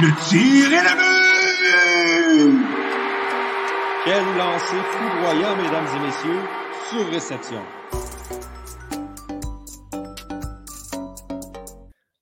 [0.00, 2.66] Le tir est le but!
[4.04, 6.42] Quel lancer foudroyant, mesdames et messieurs,
[6.88, 7.62] sur réception.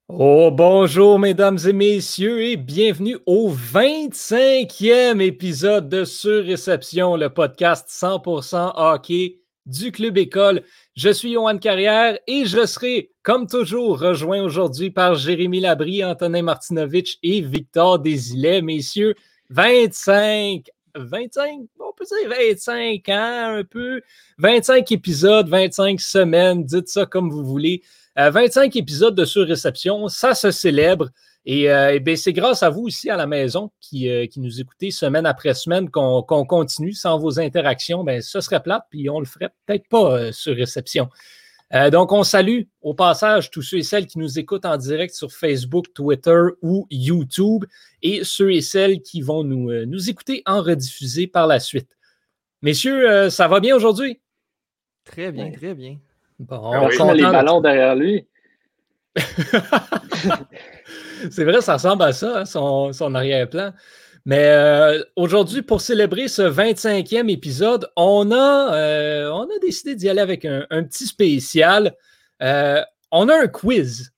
[0.08, 7.90] Oh, bonjour, mesdames et messieurs, et bienvenue au 25e épisode de Sur Réception, le podcast
[7.90, 10.62] 100% hockey du Club École.
[10.96, 16.40] Je suis Johan Carrière et je serai, comme toujours, rejoint aujourd'hui par Jérémy Labrie, Antonin
[16.40, 18.62] Martinovitch et Victor Desilets.
[18.62, 19.14] Messieurs,
[19.50, 20.64] 25,
[20.94, 24.00] 25, on peut dire 25 ans, un peu,
[24.38, 27.82] 25 épisodes, 25 semaines, dites ça comme vous voulez.
[28.16, 31.10] 25 euh, épisodes de surréception, ça se célèbre.
[31.46, 34.60] Et, euh, ben, c'est grâce à vous aussi à la maison qui, euh, qui nous
[34.60, 36.92] écoutez semaine après semaine qu'on continue.
[36.92, 41.08] Sans vos interactions, ben, ce serait plate, puis on le ferait peut-être pas sur réception.
[41.92, 45.32] donc, on salue au passage tous ceux et celles qui nous écoutent en direct sur
[45.32, 47.64] Facebook, Twitter ou YouTube
[48.02, 51.96] et ceux et celles qui vont nous, nous écouter en rediffusé par la suite.
[52.62, 54.20] Messieurs, ça va bien aujourd'hui?
[55.04, 55.98] Très bien, très bien.
[56.38, 58.26] Bon, on ah les ballons derrière lui.
[61.30, 63.72] c'est vrai, ça ressemble à ça, hein, son, arrière-plan.
[64.24, 70.08] Mais euh, aujourd'hui, pour célébrer ce 25e épisode, on a, euh, on a décidé d'y
[70.08, 71.94] aller avec un, petit spécial.
[72.42, 74.12] Euh, on a un quiz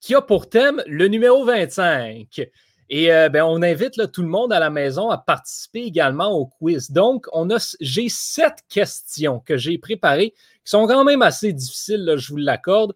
[0.00, 2.48] qui a pour thème le numéro 25.
[2.94, 6.90] Et ben, on invite tout le monde à la maison à participer également au quiz.
[6.90, 12.16] Donc, on a, j'ai sept questions que j'ai préparées qui sont quand même assez difficiles,
[12.18, 12.92] je vous l'accorde,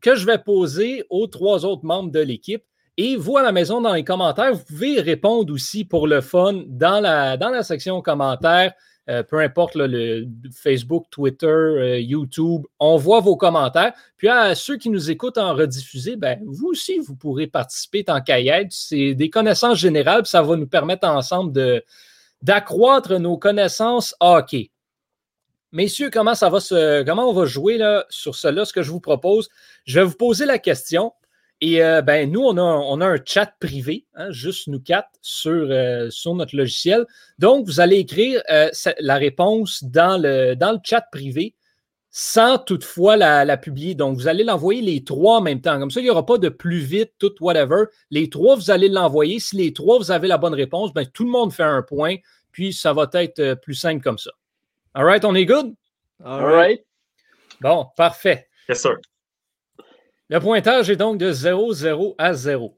[0.00, 2.64] que je vais poser aux trois autres membres de l'équipe.
[2.96, 6.64] Et vous, à la maison, dans les commentaires, vous pouvez répondre aussi pour le fun
[6.66, 8.72] dans la, dans la section commentaires.
[9.08, 13.92] Euh, peu importe le Facebook, Twitter, euh, YouTube, on voit vos commentaires.
[14.16, 18.20] Puis à ceux qui nous écoutent en rediffusé, ben, vous aussi, vous pourrez participer tant
[18.20, 18.36] qu'à
[18.68, 21.82] C'est des connaissances générales, ça va nous permettre ensemble
[22.42, 24.70] d'accroître nos connaissances hockey.
[25.72, 28.64] Messieurs, comment ça va se, comment on va jouer là, sur cela?
[28.64, 29.48] Ce que je vous propose,
[29.84, 31.12] je vais vous poser la question.
[31.60, 35.10] Et euh, ben, nous, on a, on a un chat privé, hein, juste nous quatre,
[35.20, 37.06] sur, euh, sur notre logiciel.
[37.38, 41.54] Donc, vous allez écrire euh, la réponse dans le, dans le chat privé
[42.10, 43.94] sans toutefois la, la publier.
[43.94, 45.78] Donc, vous allez l'envoyer les trois en même temps.
[45.78, 47.84] Comme ça, il n'y aura pas de plus vite, tout, whatever.
[48.10, 49.38] Les trois, vous allez l'envoyer.
[49.38, 52.16] Si les trois, vous avez la bonne réponse, ben, tout le monde fait un point.
[52.50, 54.32] Puis, ça va être plus simple comme ça.
[54.94, 55.74] All right, on est good?
[56.24, 56.84] All right.
[57.60, 58.48] Bon, parfait.
[58.68, 58.96] Yes, sir.
[60.28, 62.76] Le pointage est donc de 0-0 à 0.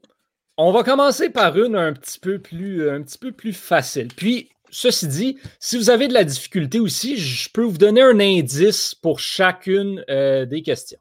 [0.57, 4.09] On va commencer par une un petit peu plus, un petit peu plus facile.
[4.15, 8.19] Puis, ceci dit, si vous avez de la difficulté aussi, je peux vous donner un
[8.19, 10.99] indice pour chacune euh, des questions.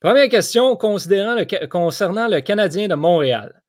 [0.00, 3.62] Première question considérant le, concernant le Canadien de Montréal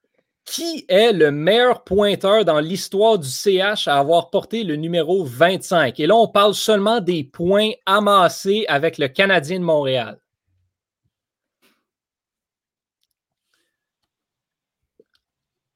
[0.50, 6.00] qui est le meilleur pointeur dans l'histoire du CH à avoir porté le numéro 25?
[6.00, 10.20] Et là, on parle seulement des points amassés avec le Canadien de Montréal.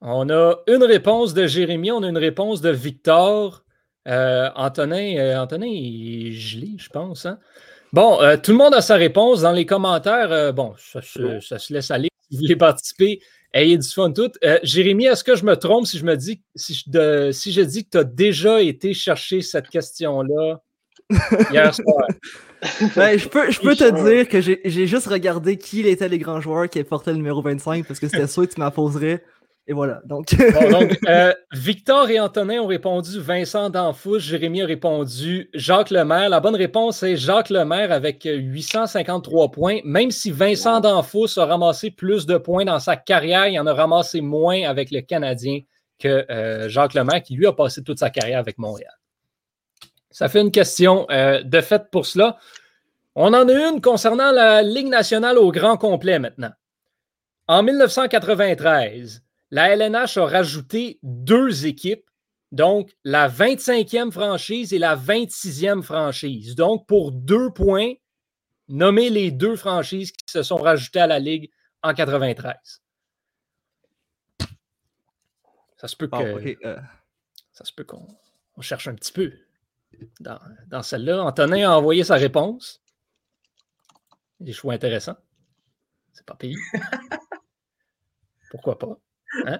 [0.01, 3.63] On a une réponse de Jérémy, on a une réponse de Victor.
[4.07, 7.27] Euh, Antonin, euh, Antonin est gelé, je pense.
[7.27, 7.37] Hein?
[7.93, 9.41] Bon, euh, tout le monde a sa réponse.
[9.41, 12.09] Dans les commentaires, bon, ça, ça, se laisse aller.
[12.27, 13.19] Si vous voulez participer,
[13.53, 14.31] Ayez du fun tout.
[14.43, 17.61] Euh, Jérémy, est-ce que je me trompe si je me dis si je, si je
[17.61, 20.59] dis que tu as déjà été chercher cette question-là
[21.51, 22.07] hier soir?
[22.95, 26.41] Ben, je peux, je peux te dire que j'ai juste regardé qui étaient les grands
[26.41, 29.23] joueurs qui portaient le numéro 25 parce que c'était sûr que tu m'apposerais.
[29.65, 30.01] Et voilà.
[30.05, 30.35] Donc,
[30.71, 34.19] donc euh, Victor et Antonin ont répondu Vincent Danfous.
[34.19, 36.29] Jérémy a répondu Jacques Lemaire.
[36.29, 39.79] La bonne réponse est Jacques Lemaire avec 853 points.
[39.85, 43.73] Même si Vincent Danfous a ramassé plus de points dans sa carrière, il en a
[43.73, 45.61] ramassé moins avec le Canadien
[45.97, 48.91] que euh, Jacques Lemaire, qui lui a passé toute sa carrière avec Montréal.
[50.11, 52.37] Ça fait une question euh, de fait pour cela.
[53.15, 56.51] On en a une concernant la Ligue nationale au grand complet maintenant.
[57.47, 59.23] En 1993,
[59.53, 62.09] la LNH a rajouté deux équipes,
[62.51, 66.55] donc la 25e franchise et la 26e franchise.
[66.55, 67.93] Donc, pour deux points,
[68.67, 71.51] nommez les deux franchises qui se sont rajoutées à la Ligue
[71.83, 72.81] en 93.
[75.77, 76.65] Ça se peut que.
[76.65, 76.79] Euh.
[77.51, 78.07] Ça se peut qu'on
[78.61, 79.33] cherche un petit peu
[80.19, 81.23] dans, dans celle-là.
[81.23, 82.81] Antonin a envoyé sa réponse.
[84.39, 85.17] Des choix intéressants.
[86.11, 86.55] C'est pas payé.
[88.49, 88.97] Pourquoi pas?
[89.45, 89.59] Hein?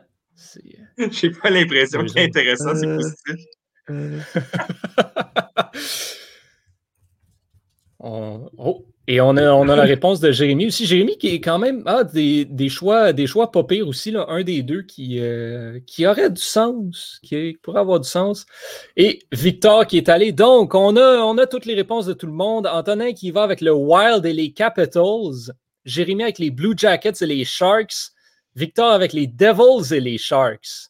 [0.99, 3.45] Euh, J'ai pas l'impression qu'il est intéressant, c'est euh, positif.
[3.89, 4.19] Euh.
[8.05, 10.85] Oh, Et on a, on a la réponse de Jérémy aussi.
[10.85, 14.11] Jérémy qui est quand même ah, des, des choix, des choix pas pires aussi.
[14.11, 14.25] Là.
[14.27, 18.45] Un des deux qui, euh, qui aurait du sens, qui pourrait avoir du sens.
[18.97, 20.33] Et Victor qui est allé.
[20.33, 22.67] Donc, on a, on a toutes les réponses de tout le monde.
[22.67, 25.53] Antonin qui va avec le Wild et les Capitals.
[25.85, 28.11] Jérémy avec les Blue Jackets et les Sharks.
[28.55, 30.89] Victor avec les Devils et les Sharks.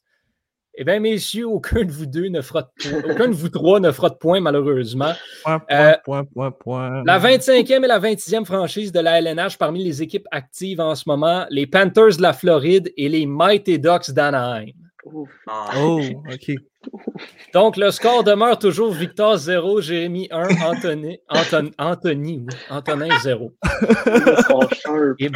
[0.76, 3.12] Eh bien, messieurs, aucun de vous deux ne fera de point.
[3.14, 5.14] aucun de vous trois ne fera de point, malheureusement.
[5.44, 7.04] Point, Euh, point, point, point, point.
[7.06, 11.04] La 25e et la 26e franchise de la LNH parmi les équipes actives en ce
[11.06, 14.72] moment, les Panthers de la Floride et les Mighty Ducks d'Anaheim.
[15.06, 15.30] Ouf.
[15.48, 16.00] Ah, Oh,
[16.32, 16.56] ok.
[17.54, 23.54] Donc, le score demeure toujours Victor 0, Jérémy 1, Anthony, Anton- Anthony, oui, Antonin 0.
[23.64, 25.16] Ils sont sharp.
[25.20, 25.30] Et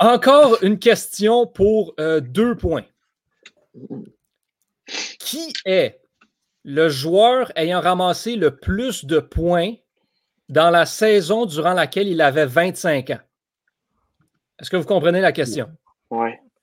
[0.00, 2.84] encore une question pour euh, deux points.
[5.18, 6.00] Qui est
[6.64, 9.74] le joueur ayant ramassé le plus de points
[10.48, 13.20] dans la saison durant laquelle il avait 25 ans?
[14.60, 15.70] Est-ce que vous comprenez la question?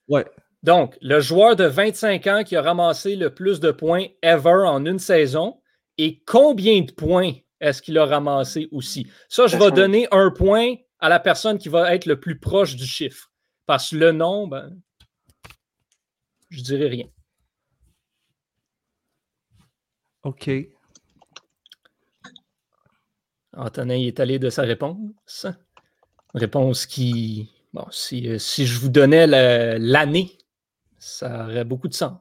[0.07, 0.25] Ouais.
[0.63, 4.85] Donc, le joueur de 25 ans qui a ramassé le plus de points ever en
[4.85, 5.59] une saison
[5.97, 9.07] et combien de points est-ce qu'il a ramassé aussi?
[9.29, 12.75] Ça, je vais donner un point à la personne qui va être le plus proche
[12.75, 13.31] du chiffre.
[13.65, 14.79] Parce que le nom, ben,
[16.49, 17.07] je dirais rien.
[20.23, 20.49] Ok.
[23.53, 25.47] Antonin est allé de sa réponse.
[26.33, 29.27] Réponse qui, bon, si, euh, si je vous donnais
[29.77, 30.37] l'année,
[30.97, 32.19] ça aurait beaucoup de sens.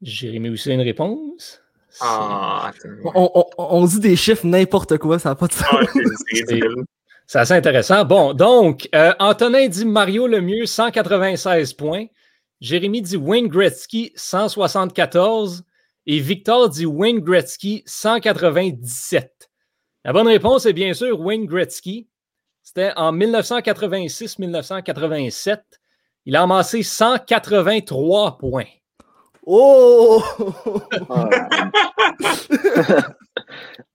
[0.00, 1.60] Jérémy aussi a une réponse.
[2.00, 2.72] Ah.
[3.14, 5.66] On, on- on dit des chiffres n'importe quoi, ça n'a pas de sens.
[5.70, 6.60] Ah, c'est-
[7.26, 8.04] c'est assez intéressant.
[8.04, 12.06] Bon, donc, euh, Antonin dit Mario le mieux, 196 points.
[12.60, 15.64] Jérémy dit Wayne Gretzky, 174.
[16.06, 19.48] Et Victor dit Wayne Gretzky, 197.
[20.04, 22.08] La bonne réponse est bien sûr Wayne Gretzky.
[22.62, 25.60] C'était en 1986-1987.
[26.26, 28.64] Il a amassé 183 points.
[29.50, 30.22] Oh!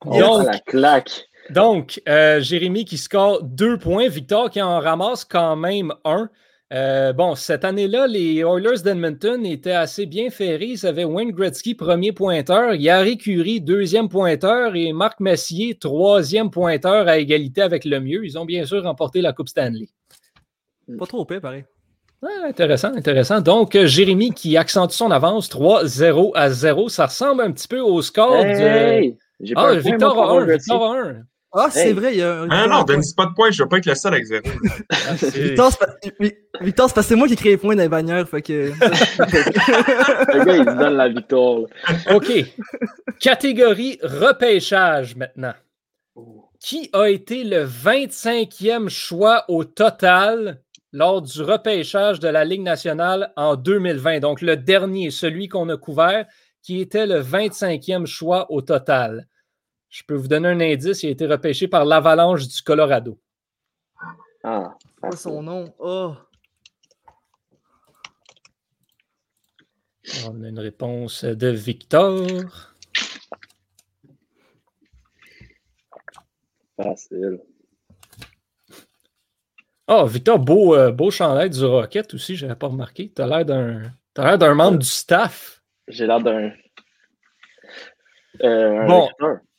[0.03, 1.11] Donc- la claque.
[1.51, 6.27] Donc, euh, Jérémy qui score deux points, Victor qui en ramasse quand même un.
[6.73, 10.69] Euh, bon, cette année-là, les Oilers d'Edmonton étaient assez bien ferrés.
[10.71, 17.07] Ils avaient Wayne Gretzky, premier pointeur, Yari Curie, deuxième pointeur, et Marc Messier, troisième pointeur
[17.07, 18.25] à égalité avec le mieux.
[18.25, 19.87] Ils ont bien sûr remporté la Coupe Stanley.
[20.97, 21.63] Pas trop épais, pareil.
[22.23, 23.41] Ouais, intéressant, intéressant.
[23.41, 26.87] Donc, euh, Jérémy qui accentue son avance 3-0 à 0.
[26.89, 28.49] Ça ressemble un petit peu au score de.
[28.49, 30.45] Hey, j'ai pas Ah, Victor a pour un.
[30.45, 30.71] Gretzky.
[30.71, 31.15] Victor a un.
[31.55, 31.93] Ah, c'est Hey.
[31.93, 32.47] vrai, il y a un.
[32.49, 34.41] Ah non, donne-y pas de points, je veux pas être le seul avec zéro.
[34.89, 37.89] Ah, c'est- Victor, c'est pas- parce que c'est moi qui crée les points dans les
[37.89, 38.71] bannières, fait que.
[40.33, 41.59] Le gars, il se donne la victoire.
[41.59, 42.15] là.
[42.15, 42.31] OK.
[43.19, 45.53] Catégorie repêchage maintenant.
[46.59, 50.61] Qui a été le 25e choix au total
[50.93, 54.19] lors du repêchage de la Ligue nationale en 2020?
[54.19, 56.25] Donc, le dernier, celui qu'on a couvert,
[56.61, 59.27] qui était le 25e choix au total.
[59.89, 63.19] Je peux vous donner un indice, il a été repêché par l'Avalanche du Colorado.
[64.43, 65.73] Ah, Pas son nom?
[65.79, 66.15] Oh.
[70.27, 72.73] On a une réponse de Victor.
[76.75, 77.39] facile.
[79.87, 83.11] Ah, Victor, beau, euh, beau chandail du Rocket aussi, je n'avais pas remarqué.
[83.13, 83.81] Tu as l'air d'un
[84.13, 85.61] t'as l'air d'un membre du staff.
[85.87, 86.51] J'ai l'air d'un.
[88.43, 89.09] Euh, Bon.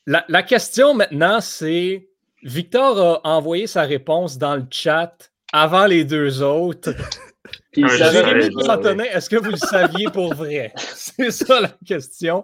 [0.06, 2.08] La, la question maintenant, c'est
[2.42, 6.90] Victor a envoyé sa réponse dans le chat avant les deux autres.
[7.74, 10.72] Puis Jérémy est-ce que vous le saviez pour vrai?
[10.76, 12.42] C'est ça la question.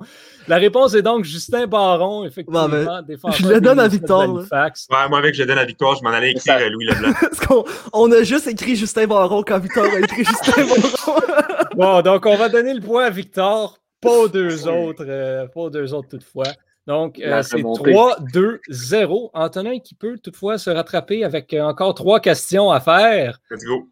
[0.49, 4.29] La réponse est donc Justin Baron, effectivement, je le donne à Victor.
[4.29, 7.65] Ouais, moi, avec je donne la victoire, je m'en allais écrire Ça- Louis Leblanc.
[7.93, 11.21] On a juste écrit Justin Baron quand Victor a écrit Justin Baron.
[11.77, 15.61] Bon, donc on va donner le point à Victor, pas aux deux autres, euh, pas
[15.61, 16.49] aux deux autres toutefois.
[16.87, 17.93] Donc, euh, c'est remontée.
[17.93, 19.31] 3-2-0.
[19.33, 23.39] Antonin qui peut toutefois se rattraper avec euh, encore trois questions à faire.
[23.51, 23.89] Let's go.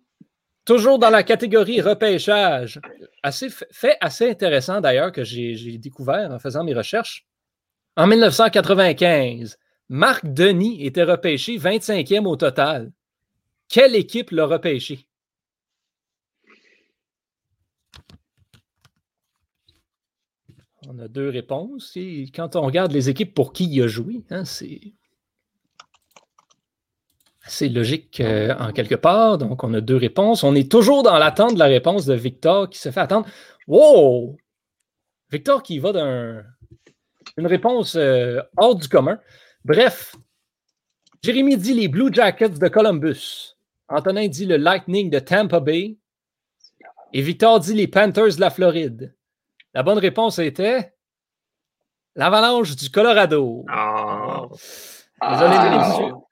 [0.69, 2.79] Toujours dans la catégorie repêchage.
[3.23, 7.27] Assez, fait assez intéressant d'ailleurs que j'ai découvert en faisant mes recherches.
[7.97, 9.59] En 1995,
[9.89, 12.93] Marc Denis était repêché 25e au total.
[13.71, 15.09] Quelle équipe l'a repêché?
[20.87, 21.97] On a deux réponses.
[22.35, 24.93] Quand on regarde les équipes pour qui il a joué, hein, c'est
[27.49, 29.38] assez logique euh, en quelque part.
[29.38, 30.45] Donc, on a deux réponses.
[30.45, 33.26] On est toujours dans l'attente de la réponse de Victor qui se fait attendre.
[33.67, 34.37] Wow!
[35.31, 39.19] Victor qui va d'une réponse euh, hors du commun.
[39.64, 40.14] Bref,
[41.23, 43.55] Jérémy dit les Blue Jackets de Columbus.
[43.88, 45.97] Antonin dit le Lightning de Tampa Bay.
[47.14, 49.14] Et Victor dit les Panthers de la Floride.
[49.73, 50.93] La bonne réponse était
[52.14, 53.64] l'Avalanche du Colorado.
[53.71, 54.43] Ah.
[55.31, 56.27] Désolé, Ah.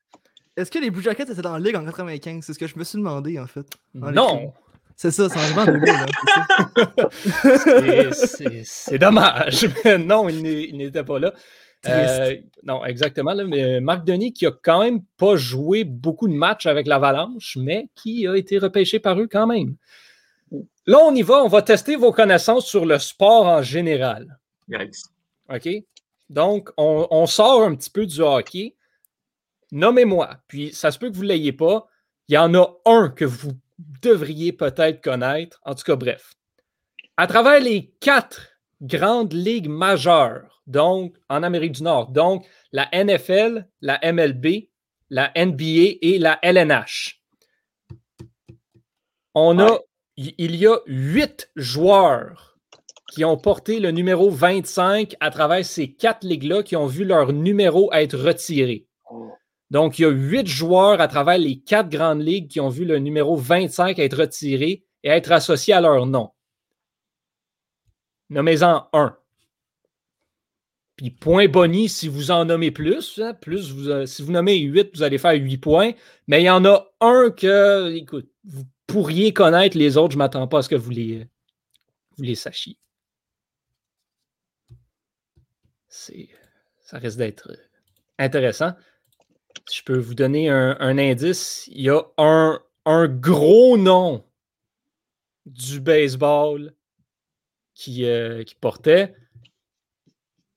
[0.56, 2.44] Est-ce que les Blue Jackets étaient dans la ligue en 95?
[2.44, 3.66] C'est ce que je me suis demandé, en fait.
[4.00, 4.52] en Non.
[4.98, 6.06] C'est ça, c'est en 2000, là,
[8.64, 9.68] c'est dommage.
[9.84, 11.34] Mais non, il n'était pas là.
[11.86, 13.34] Euh, non, exactement.
[13.34, 17.58] là, mais Marc Denis, qui a quand même pas joué beaucoup de matchs avec l'Avalanche,
[17.60, 19.76] mais qui a été repêché par eux quand même.
[20.86, 21.44] Là, on y va.
[21.44, 24.38] On va tester vos connaissances sur le sport en général.
[25.48, 25.68] OK?
[26.30, 28.74] Donc, on, on sort un petit peu du hockey.
[29.72, 30.38] Nommez-moi.
[30.48, 31.88] Puis, ça se peut que vous ne l'ayez pas.
[32.28, 35.60] Il y en a un que vous devriez peut-être connaître.
[35.64, 36.34] En tout cas, bref.
[37.16, 43.66] À travers les quatre grandes ligues majeures, donc en Amérique du Nord, donc la NFL,
[43.80, 44.68] la MLB,
[45.10, 47.22] la NBA et la LNH.
[49.34, 49.78] On a,
[50.16, 52.58] il il y a huit joueurs
[53.12, 57.32] qui ont porté le numéro 25 à travers ces quatre ligues-là qui ont vu leur
[57.32, 58.86] numéro être retiré.
[59.70, 62.84] Donc, il y a huit joueurs à travers les quatre grandes ligues qui ont vu
[62.84, 66.30] le numéro 25 être retiré et être associé à leur nom.
[68.30, 69.16] Nommez-en un.
[70.96, 73.18] Puis point boni si vous en nommez plus.
[73.18, 75.92] hein, plus euh, si vous nommez 8, vous allez faire 8 points.
[76.26, 79.76] Mais il y en a un que, écoute, vous pourriez connaître.
[79.76, 81.26] Les autres, je ne m'attends pas à ce que vous les,
[82.16, 82.78] vous les sachiez.
[85.88, 87.56] Ça risque d'être euh,
[88.18, 88.72] intéressant.
[89.72, 94.24] Je peux vous donner un, un indice, il y a un, un gros nom
[95.44, 96.72] du baseball
[97.74, 99.14] qui, euh, qui portait.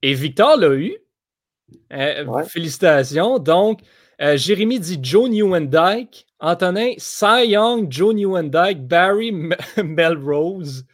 [0.02, 0.98] Et Victor l'a eu.
[1.94, 2.46] Euh, Ouais.
[2.46, 3.38] Félicitations.
[3.40, 3.82] Donc,
[4.22, 6.26] euh, Jérémy dit Joe Newendike.
[6.42, 9.54] Antonin, Cy Young, Joe Newendike, Barry M-
[9.84, 10.86] Melrose.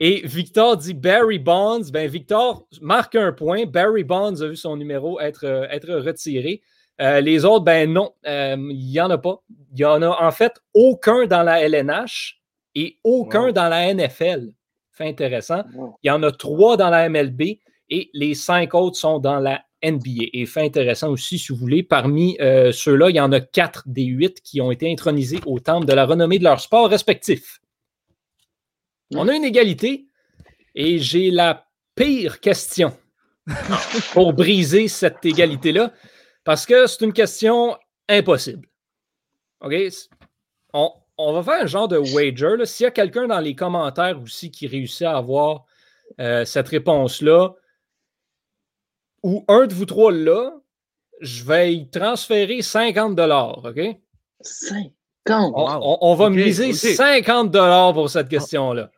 [0.00, 1.90] Et Victor dit Barry Bonds.
[1.92, 3.66] Ben, Victor marque un point.
[3.66, 6.62] Barry Bonds a vu son numéro être, être retiré.
[7.00, 9.42] Euh, les autres, ben non, euh, il n'y en a pas.
[9.72, 12.40] Il y en a en fait aucun dans la LNH
[12.74, 13.52] et aucun Wow.
[13.52, 14.52] dans la NFL.
[14.92, 15.62] Fait intéressant.
[15.74, 15.96] Wow.
[16.02, 17.58] Il y en a trois dans la MLB
[17.90, 20.28] et les cinq autres sont dans la NBA.
[20.32, 23.82] Et fait intéressant aussi, si vous voulez, parmi euh, ceux-là, il y en a quatre
[23.86, 27.60] des huit qui ont été intronisés au temple de la renommée de leur sport respectif.
[29.14, 30.06] On a une égalité
[30.74, 32.96] et j'ai la pire question
[34.12, 35.92] pour briser cette égalité-là
[36.46, 37.76] parce que c'est une question
[38.08, 38.66] impossible.
[39.60, 39.74] OK?
[40.72, 42.64] On, on va faire un genre de wager.
[42.64, 45.64] S'il y a quelqu'un dans les commentaires aussi qui réussit à avoir
[46.20, 47.50] euh, cette réponse-là,
[49.22, 50.52] ou un de vous trois là,
[51.20, 53.80] je vais y transférer 50 OK?
[54.40, 54.92] 50!
[55.26, 55.78] On, Wow.
[55.82, 56.74] on- on va Ok, miser ok.
[56.74, 57.50] 50
[57.94, 58.90] pour cette question-là.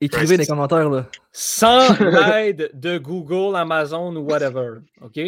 [0.00, 1.06] Écrivez dans les commentaires, là.
[1.30, 4.78] Sans l'aide de Google, Amazon ou whatever.
[5.02, 5.20] OK?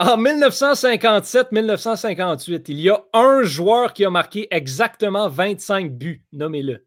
[0.00, 6.24] En 1957-1958, il y a un joueur qui a marqué exactement 25 buts.
[6.32, 6.84] Nommez-le.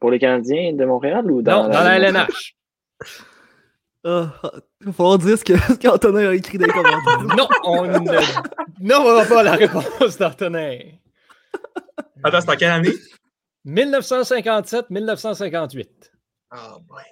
[0.00, 2.56] Pour les Canadiens de Montréal ou dans, Non, dans la LNH.
[4.04, 4.32] Ah,
[4.80, 5.44] il va falloir dire ce
[5.76, 7.22] qu'Antonin a écrit dans les commentaires.
[7.36, 8.00] Non, on ne
[8.80, 10.78] n'aura pas la réponse d'Antonin.
[12.24, 12.90] Attends, c'est en quelle année?
[13.64, 15.86] 1957-1958.
[16.50, 17.02] Ah, ouais.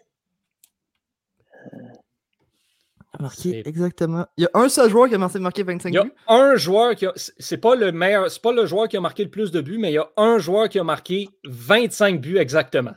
[3.21, 4.27] Marqué C'est- exactement.
[4.37, 6.13] Il y a un seul joueur qui a marqué marqué 25 Il y a buts.
[6.29, 7.13] un joueur qui a.
[7.17, 9.79] c'est- pas le meilleur, c'est pas le joueur qui a marqué le plus de buts,
[9.79, 12.95] mais il y a un joueur qui a marqué 25 buts exactement.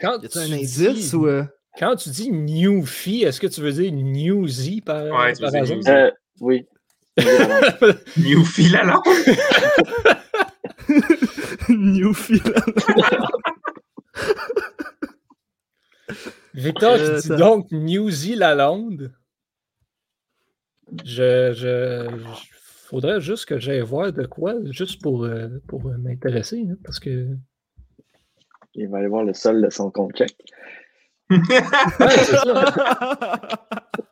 [0.00, 1.26] Quand Y a un tu indice dis- ou.
[1.26, 1.44] euh,
[1.78, 5.62] Quand tu dis Newfie, est-ce que tu veux dire Newsy par, Ouais, tu par dire
[5.62, 5.76] hasard?
[5.76, 5.90] Newsy.
[5.90, 6.66] Euh, oui.
[8.16, 9.02] Newfie Lalonde.
[11.68, 12.52] Newfield.
[16.54, 19.12] Victor qui Euh, dit donc Newsy Lalonde.
[21.04, 26.66] Je, je, je- faudrait juste que j'aille voir de quoi, juste pour, euh, pour m'intéresser,
[26.68, 27.28] hein, parce que.
[28.74, 30.34] Il va aller voir le sol de son compte check.
[31.30, 33.68] Ouais, c'est ça.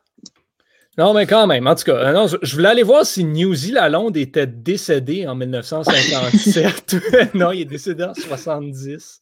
[0.99, 4.17] Non, mais quand même, en tout cas, non, je, voulais aller voir si Newsy Lalonde
[4.17, 6.97] était décédé en 1957.
[7.35, 9.21] non, il est décédé en 70.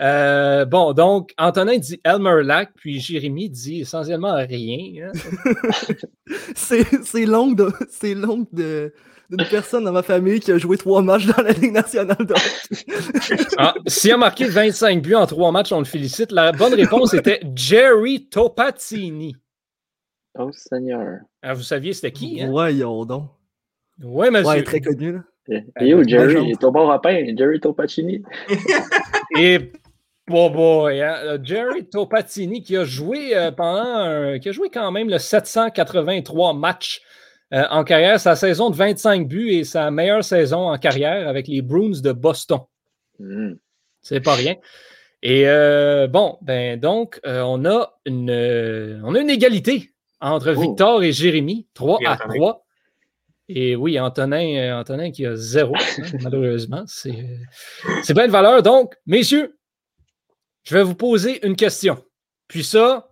[0.00, 5.12] Euh, bon, donc, Antonin dit Elmer Lack, puis Jérémy dit essentiellement rien.
[5.14, 5.52] hein.
[6.56, 7.70] c'est long de.
[7.88, 8.92] C'est long de.
[9.30, 12.26] d'une personne dans ma famille qui a joué trois matchs dans la Ligue nationale
[13.56, 16.32] ah, S'il a marqué 25 buts en trois matchs, on le félicite.
[16.32, 19.36] La bonne réponse était Jerry Topazzini.
[20.38, 21.20] Oh Seigneur.
[21.42, 22.42] Ah, vous saviez c'était qui?
[22.42, 22.48] Hein?
[22.50, 23.30] Voyons donc.
[24.02, 24.48] Oui, monsieur.
[24.48, 25.12] Ouais, très connu.
[25.12, 25.60] Là.
[25.80, 28.22] Et yo, Jerry, ton bon rapin, Jerry Topacini.
[29.38, 29.72] Et
[30.30, 31.38] Oh boy, hein?
[31.42, 37.02] Jerry Topatini qui a joué euh, pendant qui a joué quand même le 783 matchs
[37.52, 41.46] euh, en carrière, sa saison de 25 buts et sa meilleure saison en carrière avec
[41.46, 42.60] les Bruins de Boston.
[43.18, 43.52] Mm.
[44.00, 44.56] C'est pas rien.
[45.22, 51.12] Et euh, bon, ben donc, on, a une, on a une égalité entre Victor et
[51.12, 52.64] Jérémy, 3 à 3.
[53.48, 56.84] Et oui, Antonin, Antonin qui a zéro, hein, malheureusement.
[56.86, 58.62] C'est plein de valeur.
[58.62, 59.58] Donc, messieurs,
[60.64, 62.02] je vais vous poser une question.
[62.48, 63.10] Puis ça,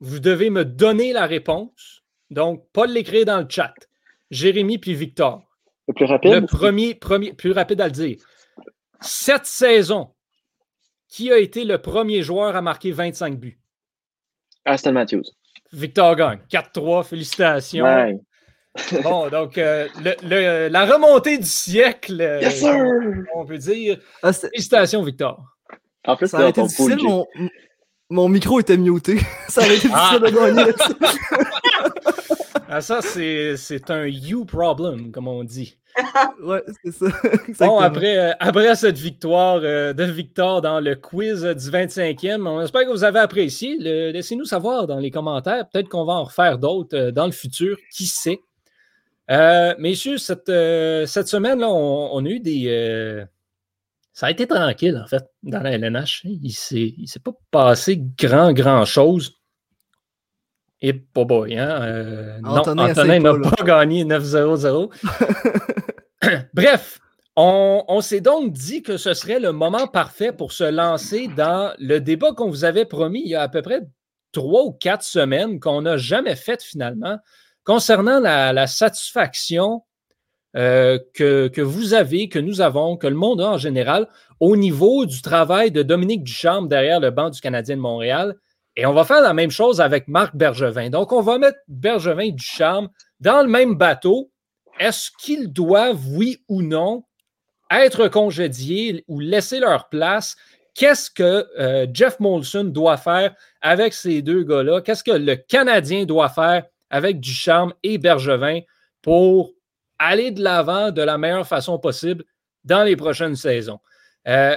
[0.00, 2.04] vous devez me donner la réponse.
[2.30, 3.74] Donc, pas l'écrire dans le chat.
[4.30, 5.42] Jérémy puis Victor.
[5.88, 6.32] Le plus rapide?
[6.32, 8.18] Le premier, premier, plus rapide à le dire.
[9.00, 10.14] Cette saison,
[11.08, 13.58] qui a été le premier joueur à marquer 25 buts?
[14.64, 15.24] Aston Matthews.
[15.72, 16.38] Victor gagne.
[16.50, 17.84] 4-3, félicitations.
[17.84, 18.18] Ouais.
[19.02, 19.88] Bon, donc, euh,
[20.22, 22.74] le, la remontée du siècle, euh, yes, sir!
[23.34, 23.98] on peut dire.
[24.22, 25.42] Ah, félicitations, Victor.
[26.06, 27.26] En plus, ça a été difficile, mon,
[28.08, 29.18] mon, micro était muté.
[29.48, 30.72] ça aurait été difficile de gagner
[32.68, 35.78] ah, ça, c'est un you problem, comme on dit.
[36.42, 37.06] ouais, c'est ça.
[37.66, 42.60] Bon, après, euh, après cette victoire euh, de Victor dans le quiz du 25e, on
[42.60, 43.76] espère que vous avez apprécié.
[43.78, 45.68] Laissez-nous savoir dans les commentaires.
[45.68, 47.76] Peut-être qu'on va en refaire d'autres euh, dans le futur.
[47.92, 48.40] Qui sait?
[49.78, 53.26] messieurs, cette, cette semaine-là, on, on, a eu des
[54.14, 56.22] ça a été tranquille, en fait, dans la LNH.
[56.24, 59.37] Il ne s'est pas passé grand, grand chose.
[60.80, 61.82] Et pas boy, hein?
[61.82, 64.90] Euh, non, Antonin n'a pas, gagné 9-0-0.
[66.54, 67.00] Bref,
[67.34, 71.74] on, on s'est donc dit que ce serait le moment parfait pour se lancer dans
[71.78, 73.80] le débat qu'on vous avait promis il y a à peu près
[74.32, 77.18] trois ou quatre semaines, qu'on n'a jamais fait finalement,
[77.64, 79.82] concernant la, la satisfaction
[80.56, 84.08] euh, que, que, vous avez, que nous avons, que le monde a en général,
[84.40, 88.34] au niveau du travail de Dominique Ducharme derrière le banc du Canadien de Montréal.
[88.78, 90.88] Et on va faire la même chose avec Marc Bergevin.
[90.88, 92.88] Donc, on va mettre Bergevin et Ducharme
[93.18, 94.30] dans le même bateau.
[94.78, 97.02] Est-ce qu'ils doivent, oui ou non,
[97.72, 100.36] être congédiés ou laisser leur place?
[100.74, 104.80] Qu'est-ce que euh, Jeff Molson doit faire avec ces deux gars-là?
[104.80, 108.60] Qu'est-ce que le Canadien doit faire avec Ducharme et Bergevin
[109.02, 109.54] pour
[109.98, 112.22] aller de l'avant de la meilleure façon possible
[112.62, 113.80] dans les prochaines saisons?
[114.28, 114.56] Euh,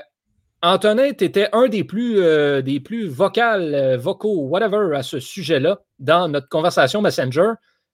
[0.63, 5.19] Antonin, tu étais un des plus, euh, des plus vocales, euh, vocaux, whatever, à ce
[5.19, 7.53] sujet-là dans notre conversation Messenger.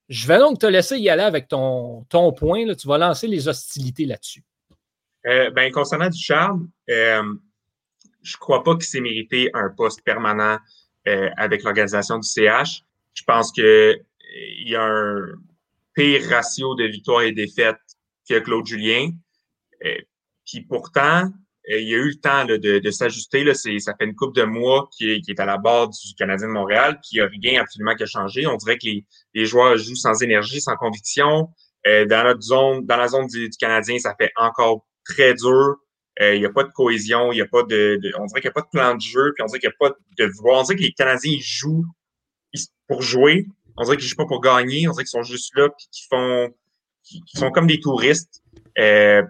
[0.09, 2.05] Je vais donc te laisser y aller avec ton,
[2.37, 2.73] point.
[2.75, 4.43] Tu vas lancer les hostilités là-dessus.
[5.23, 10.57] ben, concernant du charme, je ne crois pas qu'il s'est mérité un poste permanent
[11.05, 12.83] avec l'organisation du CH.
[13.13, 14.01] Je pense qu'il
[14.65, 15.25] y a un,
[15.97, 17.81] pire ratio de victoires et défaites
[18.29, 19.09] que Claude Julien.
[19.83, 19.97] Euh,
[20.45, 21.29] puis pourtant, euh,
[21.67, 23.53] il y a eu le temps de, de s'ajuster.
[23.53, 26.53] Ça fait une couple de mois qu'il est, est, à la barre du Canadien de
[26.53, 28.47] Montréal, puis il n'y a rien absolument qui a changé.
[28.47, 31.49] On dirait que les, les joueurs jouent sans énergie, sans conviction.
[31.85, 35.75] Euh, dans notre zone, dans la zone du, Canadien, ça fait encore très dur.
[36.19, 38.51] il n'y a pas de cohésion, il y a pas de, on dirait qu'il n'y
[38.51, 40.63] a pas de plan de jeu, puis on dirait qu'il n'y a pas de On
[40.63, 41.85] dirait que les Canadiens jouent
[42.87, 43.45] pour jouer,
[43.77, 44.87] on dirait qu'ils ne jouent pas pour gagner.
[44.87, 46.49] On dirait qu'ils sont juste là puis qu'ils font
[47.03, 48.41] qui, sont comme des touristes.
[48.77, 49.23] Euh,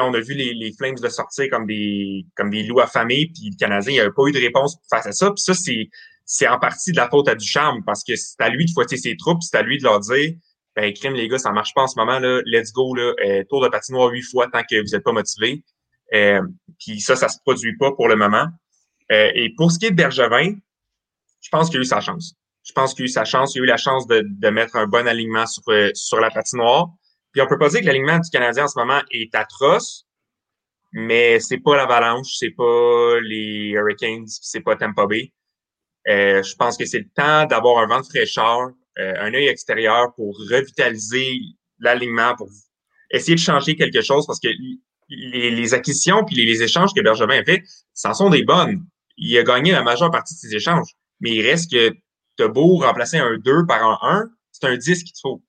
[0.00, 3.50] on a vu les, les, Flames de sortir comme des comme des loups affamés, puis
[3.50, 5.30] le Canadien, il n'y avait pas eu de réponse face à ça.
[5.30, 5.88] Puis ça, c'est,
[6.24, 8.96] c'est en partie de la faute à Ducharme, parce que c'est à lui de fouetter
[8.96, 10.32] ses troupes, c'est à lui de leur dire
[10.76, 13.44] ben crime les gars, ça marche pas en ce moment, là, let's go, là, euh,
[13.48, 15.64] tour de patinoire huit fois tant que vous n'êtes pas motivé.
[16.12, 16.42] Euh,
[16.78, 18.46] puis ça, ça se produit pas pour le moment.
[19.12, 20.54] Euh, et pour ce qui est de Bergevin,
[21.40, 22.34] je pense qu'il a eu sa chance.
[22.64, 23.54] Je pense qu'il a eu sa chance.
[23.54, 26.30] Il a eu la chance de, de mettre un bon alignement sur, euh, sur la
[26.30, 26.88] patinoire.
[27.34, 30.06] Puis on peut pas dire que l'alignement du Canadien en ce moment est atroce,
[30.92, 35.32] mais c'est pas l'Avalanche, c'est pas les Hurricanes, c'est pas Tampa Bay.
[36.06, 39.48] Euh, je pense que c'est le temps d'avoir un vent de fraîcheur, euh, un œil
[39.48, 41.40] extérieur pour revitaliser
[41.80, 42.48] l'alignement, pour
[43.10, 44.48] essayer de changer quelque chose parce que
[45.08, 48.84] les, acquisitions puis les, les, échanges que Bergevin a fait, ça sont des bonnes.
[49.16, 51.92] Il a gagné la majeure partie de ses échanges, mais il reste que
[52.36, 55.42] t'as beau remplacer un 2 par un 1, c'est un 10 qu'il te faut.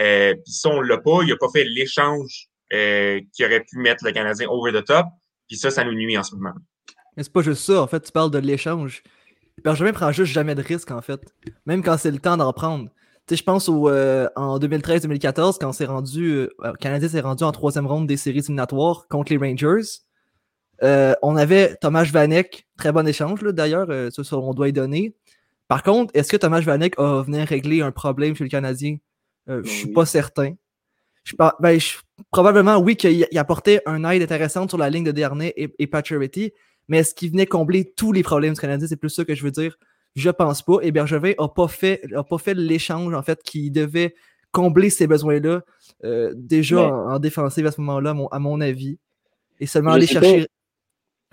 [0.00, 3.78] Euh, puis si on l'a pas, il a pas fait l'échange euh, qui aurait pu
[3.78, 5.06] mettre le Canadien over the top.
[5.48, 6.54] Puis ça, ça nous nuit en ce moment.
[7.16, 9.02] Mais c'est pas juste ça, en fait, tu parles de l'échange.
[9.64, 11.20] Benjamin prend juste jamais de risque, en fait.
[11.64, 12.90] Même quand c'est le temps d'en prendre.
[13.26, 17.44] sais, je pense au, euh, en 2013-2014, quand c'est rendu, euh, le Canadien s'est rendu
[17.44, 20.02] en troisième ronde des séries éliminatoires contre les Rangers.
[20.82, 24.72] Euh, on avait Thomas Vanek, très bon échange d'ailleurs, euh, ça, ça, on doit y
[24.72, 25.14] donner.
[25.68, 28.98] Par contre, est-ce que Thomas Vanek va venir régler un problème chez le Canadien?
[29.48, 29.92] Euh, je suis Oui.
[29.92, 30.54] pas certain.
[31.24, 31.98] Je, ben, je-
[32.30, 35.86] probablement, oui, qu'il il apportait un aide intéressante sur la ligne de Dernay et, et
[35.86, 36.52] Pacioretty,
[36.88, 38.86] mais est-ce qu'il venait combler tous les problèmes du Canadien?
[38.86, 39.76] C'est plus ça que je veux dire.
[40.14, 40.78] Je pense pas.
[40.82, 44.14] Et Bergevin n'a pas fait, a pas fait l'échange, en fait, qui devait
[44.52, 45.62] combler ces besoins-là,
[46.04, 48.98] euh, déjà Mais- en, en défensive à ce moment-là, à mon, à mon avis.
[49.60, 50.46] Et seulement Je aller chercher.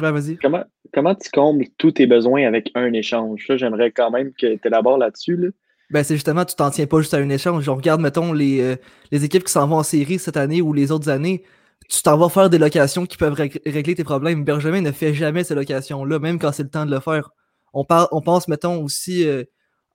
[0.02, 0.38] Ouais, vas-y.
[0.38, 3.46] Comment, comment tu combles tous tes besoins avec un échange?
[3.48, 5.38] Ça, j'aimerais quand même que tu élabores là-dessus.
[5.38, 5.50] Là.
[5.94, 7.64] Ben, c'est justement, tu t'en tiens pas juste à un échange.
[7.64, 8.76] Je regarde, mettons, les, euh,
[9.12, 11.44] les équipes qui s'en vont en série cette année ou les autres années.
[11.90, 14.44] Tu t'en vas faire des locations qui peuvent rég- régler tes problèmes.
[14.44, 17.30] Benjamin ne fait jamais ces locations-là, même quand c'est le temps de le faire.
[17.74, 19.44] On, par- on pense, mettons, aussi euh,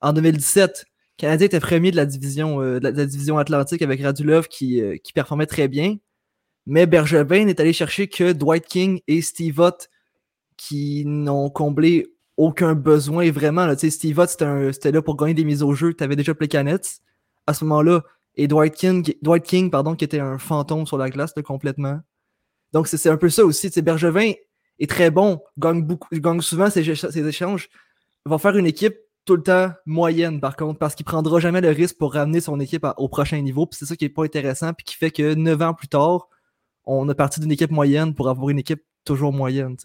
[0.01, 3.37] en 2017, le Canadien était premier de la division, euh, de la, de la division
[3.37, 5.97] Atlantique avec Radulov qui, qui performait très bien.
[6.65, 9.89] Mais Bergevin n'est allé chercher que Dwight King et Steve Ott
[10.55, 12.07] qui n'ont comblé
[12.39, 13.65] aucun besoin vraiment.
[13.65, 13.75] Là.
[13.77, 15.93] Steve Ott, c'était là pour gagner des mises au jeu.
[15.93, 16.81] Tu avais déjà Plekanec
[17.45, 18.01] à ce moment-là.
[18.35, 21.99] Et Dwight King, Dwight King pardon, qui était un fantôme sur la glace complètement.
[22.71, 23.67] Donc, c'est un peu ça aussi.
[23.67, 24.31] Tu sais, Bergevin
[24.79, 27.67] est très bon, gagne, beaucoup, gagne souvent ses, échanges.
[28.25, 31.69] Va faire une équipe tout le temps moyenne, par contre, parce qu'il prendra jamais le
[31.69, 33.67] risque pour ramener son équipe au prochain niveau.
[33.71, 36.29] C'est ça qui est pas intéressant, puis qui fait que neuf ans plus tard,
[36.85, 39.75] on a parti d'une équipe moyenne pour avoir une équipe toujours moyenne.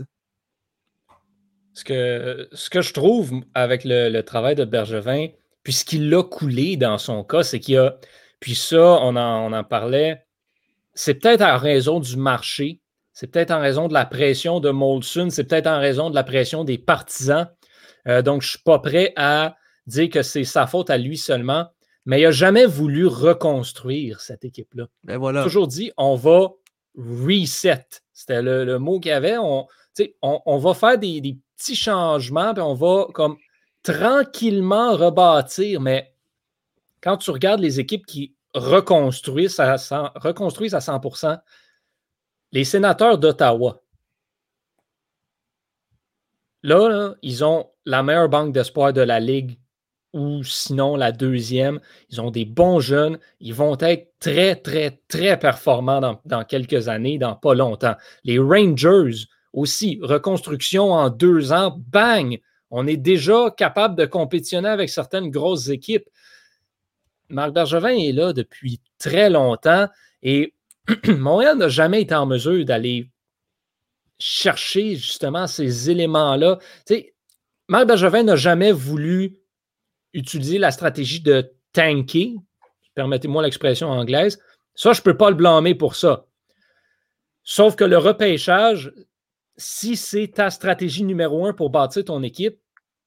[1.74, 5.28] Ce que, ce que je trouve avec le, le travail de Bergevin,
[5.64, 7.96] puis ce qu'il a coulé dans son cas, c'est qu'il y a.
[8.38, 10.24] Puis ça, on en, on en parlait.
[10.94, 12.80] C'est peut-être en raison du marché,
[13.12, 16.22] c'est peut-être en raison de la pression de Molson, c'est peut-être en raison de la
[16.22, 17.48] pression des partisans.
[18.06, 19.56] Euh, donc, je ne suis pas prêt à
[19.86, 21.66] dire que c'est sa faute à lui seulement,
[22.06, 25.42] mais il n'a jamais voulu reconstruire cette équipe-là Ben voilà.
[25.42, 26.52] toujours dit on va
[26.96, 27.86] reset.
[28.12, 29.38] C'était le, le mot qu'il y avait.
[29.38, 29.66] On,
[30.22, 33.36] on, on va faire des, des petits changements, puis on va comme
[33.82, 35.80] tranquillement rebâtir.
[35.80, 36.14] Mais
[37.00, 41.00] quand tu regardes les équipes qui reconstruisent à, 100 reconstruisent à 100
[42.52, 43.82] les sénateurs d'Ottawa,
[46.62, 49.58] là, ils ont la meilleure banque d'espoir de la Ligue
[50.12, 51.80] ou sinon la deuxième.
[52.10, 53.18] Ils ont des bons jeunes.
[53.40, 57.96] Ils vont être très, très, très performants dans quelques années, dans pas longtemps.
[58.22, 62.40] Les Rangers aussi, reconstruction en deux ans, bang!
[62.70, 66.08] On est déjà capable de compétitionner avec certaines grosses équipes.
[67.28, 69.88] Marc Bergevin est là depuis très longtemps
[70.22, 70.54] et
[71.06, 73.10] Montréal n'a jamais été en mesure d'aller
[74.18, 76.58] chercher justement ces éléments-là.
[77.68, 79.38] Marc Bergevin n'a jamais voulu
[80.12, 82.34] utiliser la stratégie de tanker,
[82.94, 84.40] permettez-moi l'expression anglaise.
[84.74, 86.26] Ça, je ne peux pas le blâmer pour ça.
[87.44, 88.92] Sauf que le repêchage,
[89.56, 92.60] si c'est ta stratégie numéro un pour bâtir ton équipe,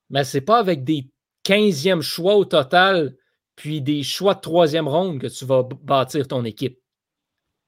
[0.10, 1.10] mais ce n'est pas avec des
[1.46, 3.16] 15e choix au total,
[3.56, 6.80] puis des choix de troisième ronde que tu vas bâtir ton équipe.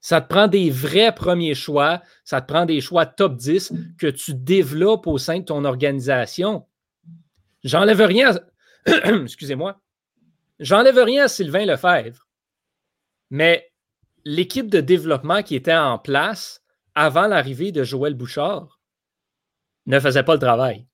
[0.02, 4.08] Ça te prend des vrais premiers choix, ça te prend des choix top 10 que
[4.08, 6.65] tu développes au sein de ton organisation.
[7.63, 8.39] J'enlève rien.
[8.86, 9.82] Excusez-moi.
[10.60, 12.28] J'enlève rien à Sylvain Lefebvre.
[13.30, 13.72] Mais
[14.24, 16.59] l'équipe de développement qui était en place
[16.95, 18.80] avant l'arrivée de Joël Bouchard
[19.86, 20.88] ne faisait pas le travail.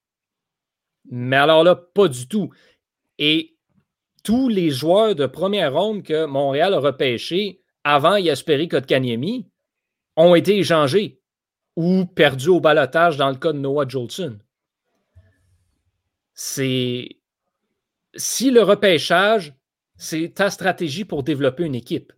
[1.09, 2.51] Mais alors là, pas du tout.
[3.17, 3.57] Et
[4.23, 9.47] tous les joueurs de première ronde que Montréal a repêchés avant Yasperi Kotkaniemi
[10.15, 11.21] ont été échangés
[11.75, 14.39] ou perdus au balotage dans le cas de Noah Jolson.
[16.33, 17.09] C'est
[18.15, 19.53] si le repêchage,
[19.97, 22.13] c'est ta stratégie pour développer une équipe,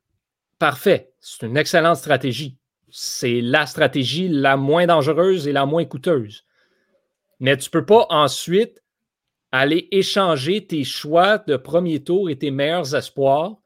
[0.59, 1.13] parfait.
[1.19, 2.57] C'est une excellente stratégie.
[2.89, 6.45] C'est la stratégie la moins dangereuse et la moins coûteuse.
[7.39, 8.82] Mais tu ne peux pas ensuite
[9.52, 13.58] aller échanger tes choix de premier tour et tes meilleurs espoirs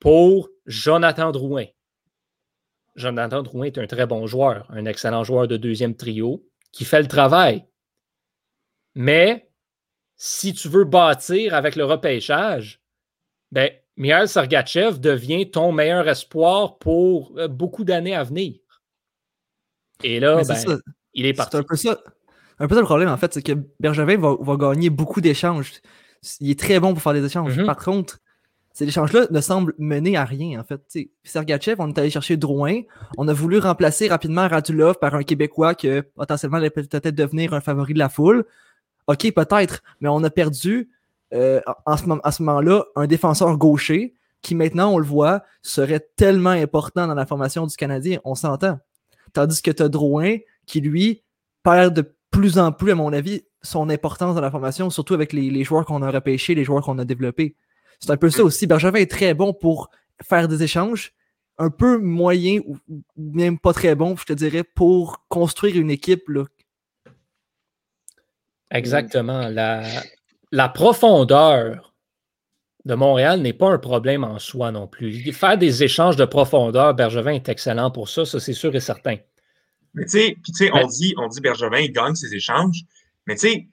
[0.00, 1.66] pour Jonathan Drouin.
[2.94, 7.02] Jonathan Drouin est un très bon joueur, un excellent joueur de deuxième trio qui fait
[7.02, 7.64] le travail.
[8.94, 9.50] Mais
[10.16, 12.80] si tu veux bâtir avec le repêchage,
[13.50, 18.54] ben, Mihail Sergachev devient ton meilleur espoir pour euh, beaucoup d'années à venir.
[20.02, 20.66] Et là, ben, c'est
[21.14, 21.56] il est C'est parti.
[21.56, 22.00] un peu ça.
[22.58, 25.72] Un peu ça le problème, en fait, c'est que Bergevin va, va gagner beaucoup d'échanges.
[26.40, 27.58] Il est très bon pour faire des échanges.
[27.58, 27.66] Mhm.
[27.66, 28.18] Par contre,
[28.72, 30.78] ces échanges-là ne semblent mener à rien, en fait.
[30.88, 32.80] T'sais, Sergachev, on est allé chercher Drouin.
[33.16, 37.60] On a voulu remplacer rapidement Radulov par un Québécois que potentiellement allait peut-être devenir un
[37.60, 38.44] favori de la foule.
[39.06, 40.90] OK, peut-être, mais on a perdu
[41.34, 46.06] euh, en ce, à ce moment-là, un défenseur gaucher qui maintenant, on le voit, serait
[46.16, 48.20] tellement important dans la formation du Canadien.
[48.24, 48.78] On s'entend.
[49.32, 51.24] Tandis que tu as Drouin qui, lui,
[51.62, 55.32] perd de plus en plus, à mon avis, son importance dans la formation, surtout avec
[55.32, 57.56] les, joueurs qu'on a repêchés, les joueurs qu'on a développés.
[58.00, 58.66] C'est un peu ça aussi.
[58.66, 59.90] Bergevin est très bon pour
[60.22, 61.14] faire des échanges,
[61.56, 62.76] un peu moyen ou
[63.16, 66.28] même pas très bon, je te dirais, pour construire une équipe.
[66.28, 66.44] Là.
[68.70, 69.48] Exactement.
[69.48, 69.84] La,
[70.54, 71.92] la profondeur
[72.84, 75.32] de Montréal n'est pas un problème en soi non plus.
[75.32, 79.16] Faire des échanges de profondeur, Bergevin est excellent pour ça, ça c'est sûr et certain.
[79.94, 82.82] Mais tu sais, on dit, on dit Bergevin, il gagne ses échanges,
[83.26, 83.68] mais tu sais,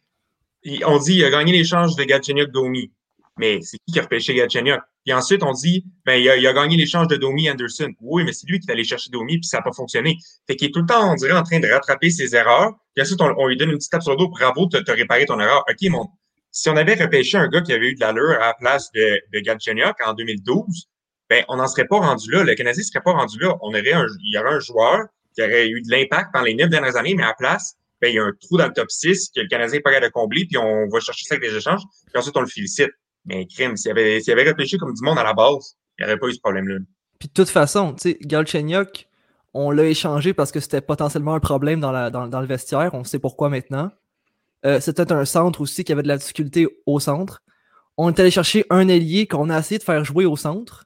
[0.88, 2.92] on dit il a gagné l'échange de Gatchenyuk Domi.
[3.38, 4.82] Mais c'est qui qui a repêché Gatchenyuk?
[5.06, 7.92] Puis ensuite, on dit, ben, il a, il a gagné l'échange de Domi Anderson.
[8.02, 10.18] Oui, mais c'est lui qui est allé chercher Domi, puis ça n'a pas fonctionné.
[10.48, 12.74] Fait qu'il est tout le temps, on dirait, en train de rattraper ses erreurs.
[12.96, 15.26] Puis ensuite, on, lui donne une petite tape sur le dos, bravo, tu as réparé
[15.26, 15.64] ton erreur.
[15.68, 16.08] OK, mon,
[16.52, 19.20] si on avait repêché un gars qui avait eu de l'allure à la place de,
[19.34, 20.90] de Galchenyuk en 2012,
[21.30, 22.44] ben, on n'en serait pas rendu là.
[22.44, 23.56] Le Canadien ne serait pas rendu là.
[23.62, 26.56] On aurait un, il y aurait un joueur qui aurait eu de l'impact pendant les
[26.56, 28.74] neuf dernières années, mais à la place, ben, il y a un trou dans le
[28.74, 31.36] top 6 que le Canadien n'est pas capable de combler, puis on va chercher ça
[31.36, 32.92] avec des échanges, puis ensuite on le félicite.
[33.26, 36.12] Mais crime, s'il avait, s'il avait réfléchi comme du monde à la base, il n'y
[36.12, 36.80] aurait pas eu ce problème-là.
[37.20, 39.08] Puis de toute façon, tu sais, Galchenyuk,
[39.54, 42.94] on l'a échangé parce que c'était potentiellement un problème dans, la, dans, dans le vestiaire.
[42.94, 43.92] On sait pourquoi maintenant.
[44.66, 47.42] Euh, c'était un centre aussi qui avait de la difficulté au centre.
[47.98, 50.86] On est allé chercher un ailier qu'on a essayé de faire jouer au centre.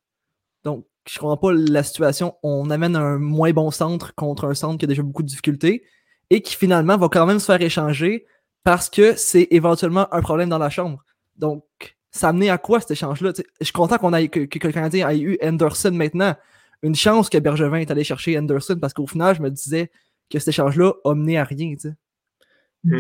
[0.64, 2.36] Donc, je comprends pas la situation.
[2.42, 5.84] On amène un moins bon centre contre un centre qui a déjà beaucoup de difficultés
[6.30, 8.26] et qui finalement va quand même se faire échanger
[8.64, 11.04] parce que c'est éventuellement un problème dans la chambre.
[11.38, 11.64] Donc,
[12.10, 13.34] ça a amené à quoi cet échange-là?
[13.60, 16.34] Je suis content qu'on ait, que, que, le Canadien ait eu Anderson maintenant.
[16.82, 19.92] Une chance que Bergevin est allé chercher Anderson parce qu'au final, je me disais
[20.30, 21.76] que cet échange-là a mené à rien.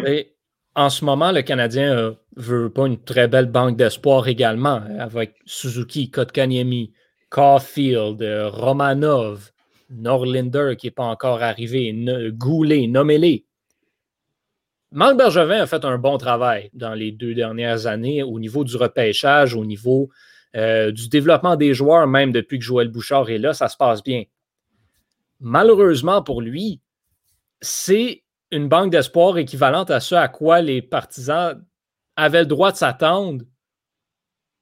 [0.05, 0.34] Et
[0.75, 5.35] en ce moment, le Canadien ne veut pas une très belle banque d'espoir également, avec
[5.45, 6.91] Suzuki, Kotkaniemi,
[7.29, 9.51] Caulfield, euh, Romanov,
[9.89, 11.93] Norlinder qui n'est pas encore arrivé,
[12.33, 13.45] Goulet, nommez-les.
[14.91, 18.75] Marc Bergevin a fait un bon travail dans les deux dernières années au niveau du
[18.75, 20.09] repêchage, au niveau
[20.55, 24.03] euh, du développement des joueurs, même depuis que Joël Bouchard est là, ça se passe
[24.03, 24.23] bien.
[25.39, 26.81] Malheureusement pour lui,
[27.61, 31.63] c'est une banque d'espoir équivalente à ce à quoi les partisans
[32.15, 33.43] avaient le droit de s'attendre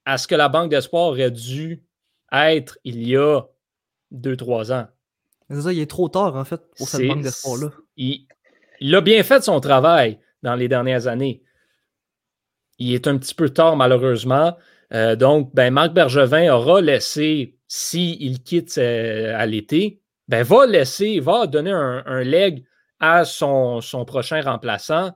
[0.04, 1.82] à ce que la banque d'espoir aurait dû
[2.32, 3.42] être il y a
[4.10, 4.86] deux, trois ans.
[5.50, 7.70] C'est ça, il est trop tard, en fait, pour cette banque d'espoir-là.
[7.96, 8.26] Il,
[8.80, 11.42] il, a bien fait son travail dans les dernières années.
[12.78, 14.56] Il est un petit peu tard, malheureusement.
[14.92, 21.20] Euh, donc, ben, Marc Bergevin aura laissé, s'il quitte euh, à l'été, ben, va laisser,
[21.20, 22.64] va donner un, un leg
[23.04, 25.12] à son, prochain remplaçant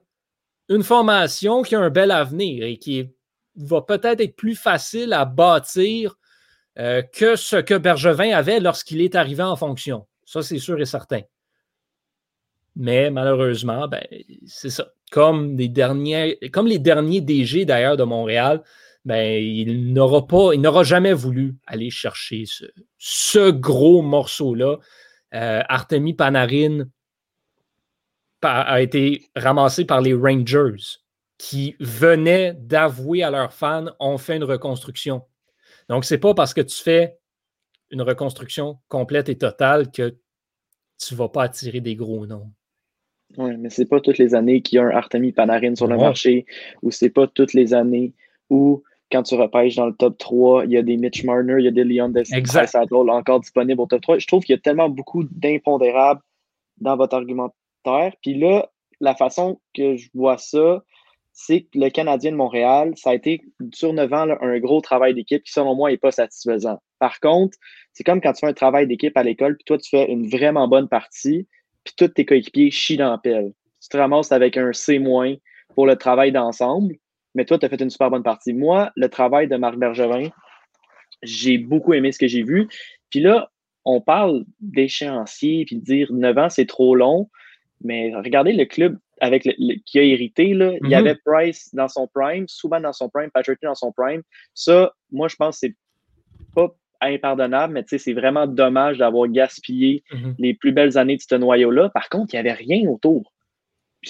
[0.69, 3.09] une formation qui a un bel avenir et qui
[3.57, 6.19] va peut-être être plus facile à bâtir
[6.79, 10.07] euh, que ce que Bergevin avait lorsqu'il est arrivé en fonction.
[10.25, 11.23] Ça, c'est sûr et certain.
[12.77, 14.05] Mais malheureusement, ben,
[14.47, 14.93] c'est ça.
[15.11, 16.37] Comme les, derniers,
[17.23, 18.63] DG d'ailleurs de Montréal,
[19.07, 22.67] ben, il n'aura pas, il n'aura jamais voulu aller chercher ce,
[22.99, 24.77] ce gros morceau-là.
[25.35, 26.85] Euh, Artemi Panarin
[28.43, 30.99] a été ramassé par les Rangers
[31.39, 35.23] qui venaient d'avouer à leurs fans on fait une reconstruction.
[35.89, 37.19] Donc, c'est pas parce que tu fais
[37.91, 40.17] une reconstruction complète et totale que
[40.99, 42.51] tu vas pas attirer des gros noms.
[43.37, 45.97] Oui, mais c'est pas toutes les années qu'il y a un Artemi Panarin sur le
[45.97, 46.47] marché,
[46.83, 48.15] ou c'est pas toutes les années
[48.51, 51.65] où, quand tu repêches dans le top 3, il y a des Mitch Marner, il
[51.65, 52.13] y a des Leon
[52.67, 54.19] Saddle encore disponibles au top 3.
[54.19, 56.21] Je trouve qu'il y a tellement beaucoup d'impondérables
[56.79, 57.17] dans votre
[58.23, 58.71] Puis là,
[59.01, 60.83] la façon que je vois ça,
[61.33, 65.15] c'est que le Canadien de Montréal, ça a été sur 9 ans un gros travail
[65.15, 66.79] d'équipe qui, selon moi, n'est pas satisfaisant.
[66.99, 67.57] Par contre,
[67.93, 70.29] c'est comme quand tu fais un travail d'équipe à l'école, puis toi, tu fais une
[70.29, 71.47] vraiment bonne partie,
[71.85, 73.53] puis tous tes coéquipiers chient dans la pelle.
[73.81, 75.01] Tu te ramasses avec un C-
[75.75, 76.97] pour le travail d'ensemble,
[77.37, 78.53] mais toi, tu as fait une super bonne partie.
[78.53, 80.31] Moi, le travail de Marc Bergevin,
[81.23, 82.69] j'ai beaucoup aimé ce que j'ai vu.
[83.11, 83.51] Puis là,
[83.85, 87.31] on parle d'échéancier, puis de dire 9 ans, c'est trop long.
[87.83, 89.53] Mais regardez le club avec le,
[89.85, 90.55] qui a hérité.
[90.55, 90.73] Là.
[90.83, 90.95] Il y mhm.
[90.95, 94.23] avait Price dans son prime, Souban dans son prime, Patrick dans son prime.
[94.55, 95.75] Ça, moi, je pense que c'est
[96.55, 100.35] pas impardonnable, mais c'est vraiment dommage d'avoir gaspillé mhm.
[100.39, 101.91] les plus belles années de ce noyau-là.
[101.91, 103.33] Par contre, il n'y avait rien autour.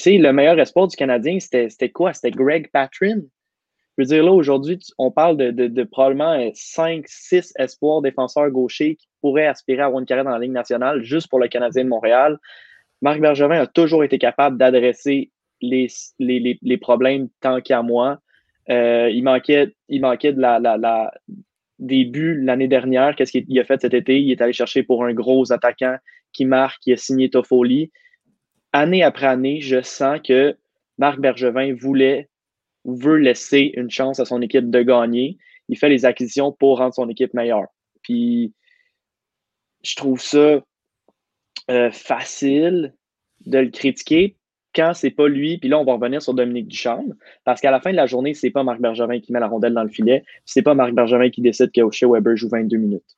[0.06, 2.12] Le meilleur espoir du Canadien, c'était quoi?
[2.12, 3.22] C'était Greg Patrin.
[3.96, 8.94] Je veux dire, là, aujourd'hui, on parle de, de, probablement 5, 6 espoirs défenseurs gauchers
[8.94, 11.82] qui pourraient aspirer à avoir une carrière dans la Ligue nationale juste pour le Canadien
[11.82, 12.38] de Montréal.
[13.02, 15.30] Marc Bergevin a toujours été capable d'adresser
[15.60, 18.18] les, problèmes tant qu'à moi.
[18.70, 21.12] Euh, il, manquait, de la, la,
[21.78, 23.16] l'année dernière.
[23.16, 24.20] Qu'est-ce qu'il a fait cet été?
[24.20, 25.96] Il est allé chercher pour un gros attaquant
[26.32, 27.90] qui marque, qui a signé Toffoli.
[28.72, 30.56] Année après année, je sens que
[30.98, 32.28] Marc Bergevin voulait
[32.84, 35.38] ou veut laisser une chance à son équipe de gagner.
[35.68, 37.66] Il fait les acquisitions pour rendre son équipe meilleure.
[38.02, 38.52] Puis,
[39.82, 40.60] je trouve ça
[41.70, 42.94] euh, facile
[43.46, 44.36] de le critiquer
[44.74, 47.80] quand c'est pas lui, puis là, on va revenir sur Dominique Ducharme, parce qu'à la
[47.80, 50.24] fin de la journée, c'est pas Marc Bergevin qui met la rondelle dans le filet,
[50.44, 53.16] c'est pas Marc Bergevin qui décide que Shea Weber joue 22 minutes.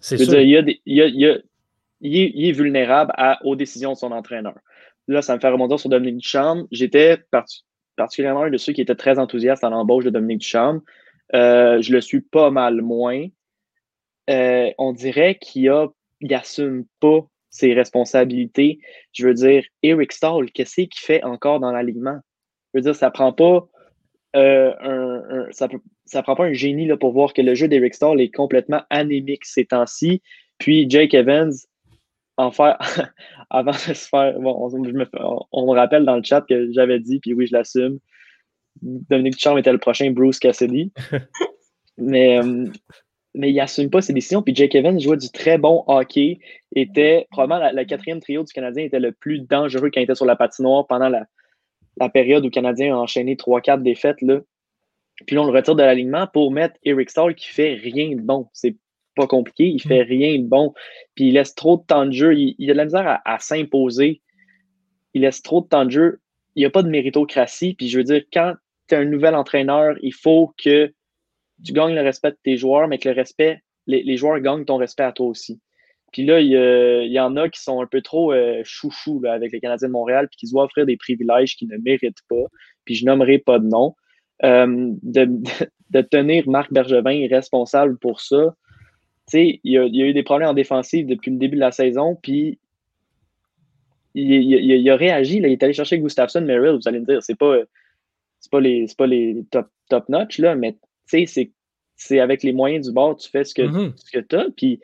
[0.00, 0.40] C'est sûr.
[0.40, 0.54] Il,
[2.46, 3.12] est, vulnérable
[3.44, 4.54] aux décisions de son entraîneur.
[5.06, 6.66] Là, ça me fait remonter sur Dominique Ducharme.
[6.70, 7.18] J'étais
[7.96, 10.80] particulièrement un de ceux qui étaient très enthousiastes à l'embauche de Dominique Ducharme.
[11.34, 13.26] Euh, je le suis pas mal moins.
[14.30, 15.70] Euh, on dirait qu'il
[16.22, 18.78] n'assume pas ses responsabilités.
[19.12, 22.18] Je veux dire, Eric Stahl, qu'est-ce qu'il fait encore dans l'alignement?
[22.72, 23.68] Je veux dire, ça prend pas
[24.36, 25.68] euh, un, ça,
[26.04, 28.82] ça, prend pas un génie là, pour voir que le jeu d'Eric Stahl est complètement
[28.90, 30.22] anémique ces temps-ci.
[30.58, 31.52] Puis Jake Evans,
[32.36, 32.78] en faire
[33.50, 34.38] avant de se faire.
[34.38, 35.06] Bon, on, me,
[35.52, 37.98] on, me, rappelle dans le chat que j'avais dit, puis oui, je l'assume.
[38.82, 40.92] Dominique Ducharme était le prochain Bruce Cassidy.
[41.98, 42.66] Mais euh,
[43.34, 44.42] mais il n'assume pas ses décisions.
[44.42, 46.38] Puis Jake Evans jouait du très bon hockey,
[46.74, 50.26] était probablement le quatrième trio du Canadien était le plus dangereux quand il était sur
[50.26, 51.26] la patinoire pendant la,
[52.10, 54.22] période où le Canadien a enchaîné 3-4 défaites.
[54.22, 54.40] Là.
[55.26, 58.20] Puis là, on le retire de l'alignement pour mettre Eric Stahl qui fait rien de
[58.20, 58.48] bon.
[58.52, 58.76] C'est
[59.16, 60.72] pas compliqué, il fait rien de bon.
[61.14, 64.22] Puis il laisse trop de temps de jeu, il, a de la misère à, s'imposer.
[65.12, 66.20] Il laisse trop de temps de jeu.
[66.54, 67.74] Il n'y a pas de méritocratie.
[67.74, 68.54] Puis je veux dire, quand
[68.88, 70.92] tu es un nouvel entraîneur, il faut que
[71.64, 74.76] tu gagnes le respect de tes joueurs, mais que le respect, les, joueurs gagnent ton
[74.76, 75.60] respect à toi aussi.
[76.12, 79.60] Puis là, il y, en a qui sont un peu trop euh, chouchous avec les
[79.60, 82.44] Canadiens de Montréal, puis qui se voient offrir des privilèges qu'ils ne méritent pas.
[82.84, 83.94] Puis je nommerai pas de nom.
[84.42, 85.28] Euh, de,
[86.10, 88.54] tenir Marc Bergevin responsable pour ça,
[89.28, 91.72] tu sais, il, y a eu des problèmes en défensive depuis le début de la
[91.72, 92.58] saison, puis
[94.14, 97.58] il, a réagi, il est allé chercher Gustafsson, Merrill, vous allez me dire, c'est pas,
[98.50, 100.76] pas les, pas les top, top notch, là, mais
[101.26, 101.52] sais,
[101.96, 104.26] c'est avec les moyens du bord, tu fais ce que, mm-hmm.
[104.28, 104.46] tu as.
[104.56, 104.80] Puis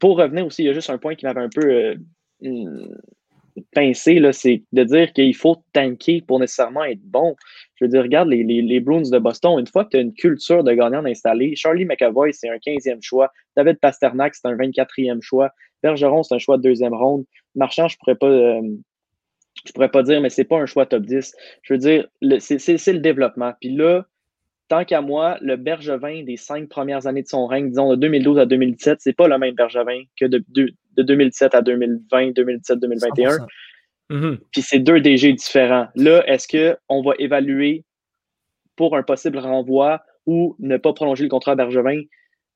[0.00, 1.94] pour revenir aussi, il y a juste un point qui m'avait un peu euh,
[2.40, 2.88] hmm,
[3.72, 7.36] pincé, c'est de dire qu'il faut tanker pour nécessairement être bon.
[7.76, 10.14] Je veux dire, regarde les, les, Bruins de Boston, une fois que tu as une
[10.14, 13.30] culture de gagnant installée, Charlie McAvoy, c'est un 15e choix.
[13.56, 15.50] David Pasternak, c'est un 24e choix.
[15.82, 17.24] Bergeron, c'est un choix de deuxième ronde.
[17.54, 18.26] Marchand, je pourrais pas.
[18.26, 18.62] Euh,
[19.64, 21.34] je pourrais pas dire, mais c'est pas un choix top 10.
[21.62, 22.08] Je veux dire,
[22.40, 23.52] c'est le développement.
[23.60, 24.04] Puis là,
[24.68, 28.38] tant qu'à moi, le Bergevin des cinq premières années de son règne, disons de 2012
[28.38, 33.46] à 2017, c'est pas le même Bergevin que de, de, 2017 à 2020, 2017, 2021.
[34.52, 35.88] Puis c'est deux DG différents.
[35.94, 37.84] Là, est-ce qu'on va évaluer
[38.76, 42.02] pour un possible renvoi ou ne pas prolonger le contrat Bergevin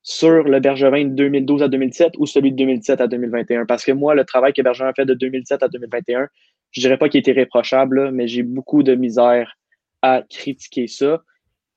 [0.02, 3.66] sur le Bergevin de 2012 à 2017 ou celui de 2017 à 2021?
[3.66, 6.28] Parce que moi, le travail que Bergevin a fait de 2017 à 2021,
[6.70, 9.56] je dirais pas qu'il était réprochable, mais j'ai beaucoup de misère
[10.02, 11.22] à critiquer ça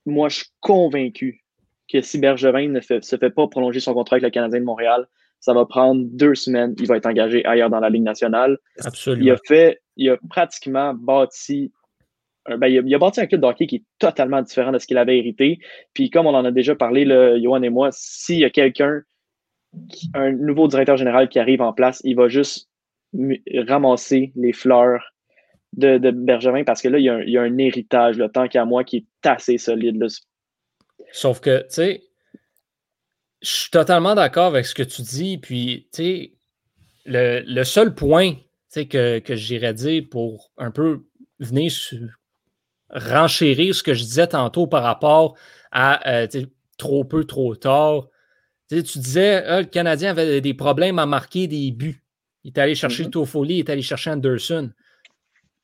[0.06, 1.44] moi, je suis convaincu
[1.92, 5.08] que si Bergevin ne se fait pas prolonger son contrat avec le Canadien de Montréal,
[5.40, 6.76] ça va prendre deux semaines.
[6.80, 8.58] Il va être engagé ailleurs dans la Ligue nationale.
[8.80, 9.26] Absolument.
[9.26, 11.72] Il a fait, il a pratiquement bâti,
[12.48, 14.98] ben, il, a, bâti un club de hockey qui est totalement différent de ce qu'il
[14.98, 15.60] avait hérité.
[15.94, 19.02] Puis comme on en a déjà parlé, le Johan et moi, s'il y a quelqu'un,
[20.14, 22.70] un nouveau directeur général qui arrive en place, il va juste
[23.68, 25.11] ramasser les fleurs
[25.74, 28.98] de, Bergevin parce que là, il y a un, héritage, le tant qu'à moi, qui
[28.98, 30.06] est assez solide.
[31.12, 32.04] Sauf que, tu sais,
[33.42, 35.38] je suis totalement d'accord avec ce que tu dis.
[35.38, 36.34] Puis, tu sais,
[37.06, 38.36] le, seul point
[38.74, 41.04] que, que j'irais dire pour un peu
[41.40, 41.72] venir
[42.90, 45.36] renchérir ce que je disais tantôt par rapport
[45.72, 46.28] à euh,
[46.78, 48.08] trop peu, trop tard.
[48.70, 52.04] tu disais, ah, le Canadien avait des problèmes à marquer des buts.
[52.44, 53.12] Il est allé chercher mm-hmm.
[53.12, 54.72] Toffoli, il est allé chercher Anderson.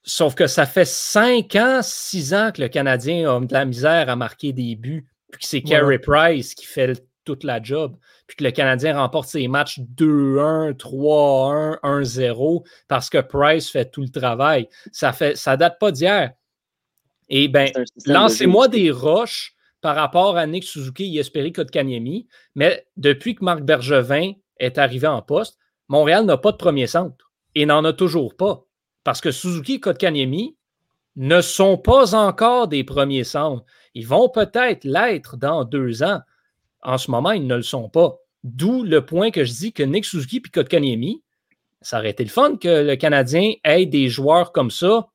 [0.09, 4.09] Sauf que ça fait cinq ans, six ans que le Canadien a de la misère
[4.09, 8.37] à marquer des buts, puis que c'est Carey Price qui fait toute la job, puis
[8.37, 14.08] que le Canadien remporte ses matchs 2-1, 3-1, 1-0, parce que Price fait tout le
[14.08, 14.69] travail.
[14.93, 16.31] Ça fait, ça date pas d'hier.
[17.27, 17.69] Et bien,
[18.05, 23.62] lancez-moi des roches par rapport à Nick Suzuki et Esperi Kotkaniemi, mais depuis que Marc
[23.63, 25.58] Bergevin est arrivé en poste,
[25.89, 28.66] Montréal n'a pas de premier centre et n'en a toujours pas.
[29.08, 30.58] Parce que Suzuki et Kotkaniemi
[31.15, 33.63] ne sont pas encore des premiers centres.
[33.93, 36.19] Ils vont peut-être l'être dans deux ans.
[36.83, 38.17] En ce moment, ils ne le sont pas.
[38.43, 41.23] D'où le point que je dis que Nick Suzuki et Kotkaniemi,
[41.81, 45.08] ça aurait été le fun que le Canadien ait des joueurs comme ça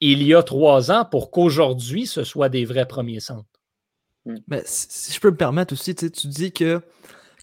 [0.00, 3.46] il y a trois ans pour qu'aujourd'hui, ce soit des vrais premiers centres.
[4.26, 4.38] Hmm.
[4.48, 6.80] Mais si je peux me permettre aussi, tu dis que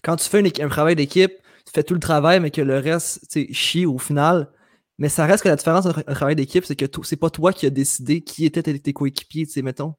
[0.02, 1.32] quand tu fais un travail d'équipe,
[1.64, 4.50] tu fais tout le travail, mais que le reste, tu chie au final.
[4.98, 7.52] Mais ça reste que la différence entre un travail d'équipe, c'est que c'est pas toi
[7.52, 9.94] qui as décidé qui étaient tes, coéquipiers, tu sais, mettons.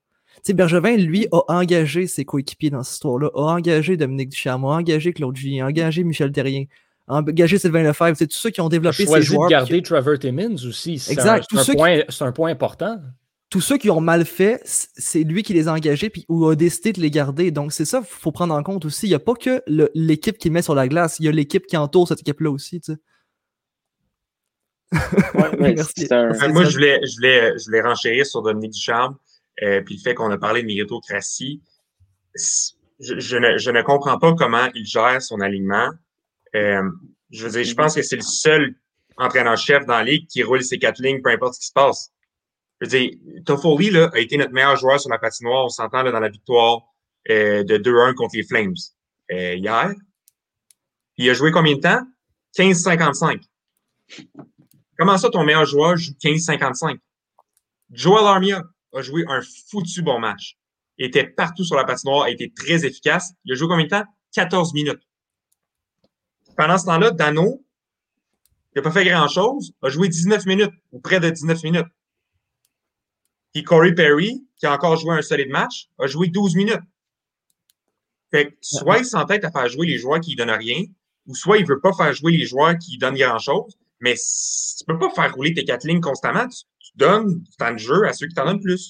[0.45, 4.69] Tu Bergevin, lui, a engagé ses coéquipiers dans cette histoire-là, a engagé Dominique Ducharme, a
[4.69, 6.65] engagé Claude Julien, a engagé Michel Terrien,
[7.07, 8.15] a engagé Sylvain Lefebvre.
[8.17, 9.47] C'est tous ceux qui ont développé ces joueurs.
[9.47, 10.99] de garder Trevor Timmins aussi.
[10.99, 11.39] C'est un,
[11.75, 12.99] point, un point important
[13.49, 16.55] tous ceux qui ont mal fait, c'est lui qui les a engagés puis, ou a
[16.55, 17.49] décidé de les garder.
[17.49, 19.07] Donc, c'est ça qu'il faut prendre en compte aussi.
[19.07, 19.63] Il n'y a pas que
[19.95, 22.79] l'équipe qui met sur la glace, il y a l'équipe qui entoure cette équipe-là aussi.
[25.33, 29.17] Moi, je voulais, je, voulais, je voulais renchérir sur Dominique Ducharme,
[29.61, 31.61] euh, puis le fait qu'on a parlé de méritocratie.
[32.35, 35.89] Je, je, ne, je ne comprends pas comment il gère son alignement.
[36.55, 36.83] Euh,
[37.31, 38.75] je veux dire, je pense que c'est le seul
[39.17, 42.11] entraîneur-chef dans la ligue qui roule ses quatre lignes, peu importe ce qui se passe.
[42.79, 43.11] Je veux dire,
[43.45, 45.65] Toffoli là, a été notre meilleur joueur sur la patinoire.
[45.65, 46.81] On s'entend dans la victoire
[47.29, 48.73] euh, de 2-1 contre les Flames
[49.31, 49.93] euh, hier.
[51.17, 52.01] Il a joué combien de temps?
[52.57, 53.41] 15-55.
[54.99, 56.99] Comment ça, ton meilleur joueur joue 15-55?
[57.91, 59.39] Joel Armia a joué un
[59.69, 60.57] foutu bon match.
[60.97, 63.31] Il était partout sur la patinoire, a été très efficace.
[63.45, 64.03] Il a joué combien de temps?
[64.33, 64.99] 14 minutes.
[66.57, 67.65] Pendant ce temps-là, Dano,
[68.75, 71.87] il n'a pas fait grand-chose, a joué 19 minutes, ou près de 19 minutes.
[73.53, 76.83] Puis Corey Perry, qui a encore joué un solide match, a joué 12 minutes.
[78.31, 80.83] Fait que soit il s'entête à faire jouer les joueurs qui ne donnent rien,
[81.25, 84.97] ou soit il veut pas faire jouer les joueurs qui donnent grand-chose, mais tu peux
[84.97, 86.47] pas faire rouler tes quatre lignes constamment.
[86.47, 86.63] Tu,
[86.95, 88.89] donnes du temps de jeu à ceux qui t'en donnent plus.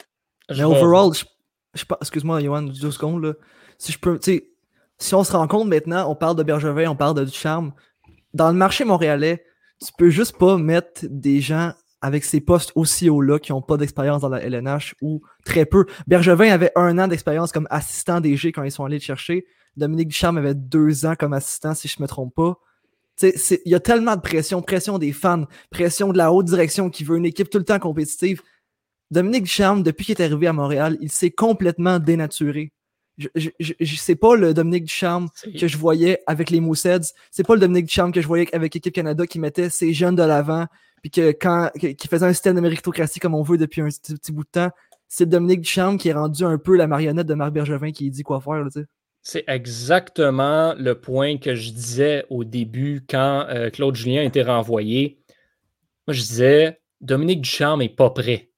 [0.50, 3.34] Mais overall, je, excuse-moi, Johan, deux secondes, là.
[3.78, 4.42] Si je peux, tu
[4.98, 7.74] si on se rend compte maintenant, on parle de Bergevin, on parle de Ducharme.
[8.34, 9.46] Dans le marché montréalais,
[9.84, 13.78] tu peux juste pas mettre des gens avec ces postes aussi hauts-là qui n'ont pas
[13.78, 15.86] d'expérience dans la LNH ou très peu.
[16.08, 19.46] Bergevin avait un an d'expérience comme assistant DG quand ils sont allés le chercher.
[19.76, 22.58] Dominique Ducharme avait deux ans comme assistant, si je ne me trompe pas.
[23.22, 27.04] Il y a tellement de pression, pression des fans, pression de la haute direction qui
[27.04, 28.42] veut une équipe tout le temps compétitive.
[29.12, 32.72] Dominique Ducharme, depuis qu'il est arrivé à Montréal, il s'est complètement dénaturé.
[33.18, 35.28] Je, je, sais pas le Dominique Ducharme
[35.60, 37.14] que je voyais avec les Mooseheads.
[37.32, 40.16] C'est pas le Dominique Ducharme que je voyais avec l'équipe Canada qui mettait ses jeunes
[40.16, 40.68] de l'avant,
[41.02, 44.32] puis que quand qui faisait un système de méritocratie comme on veut depuis un petit,
[44.32, 44.70] bout de temps,
[45.10, 48.24] c'est Dominique Duchamp qui est rendu un peu la marionnette de Marc Bergevin qui dit
[48.24, 48.66] quoi faire.
[49.30, 55.20] C'est exactement le point que je disais au début quand euh, Claude Julien été renvoyé.
[56.08, 58.50] Moi, je disais, Dominique Duchamp n'est pas prêt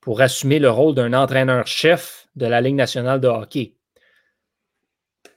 [0.00, 3.74] pour assumer le rôle d'un entraîneur-chef de la Ligue nationale de hockey.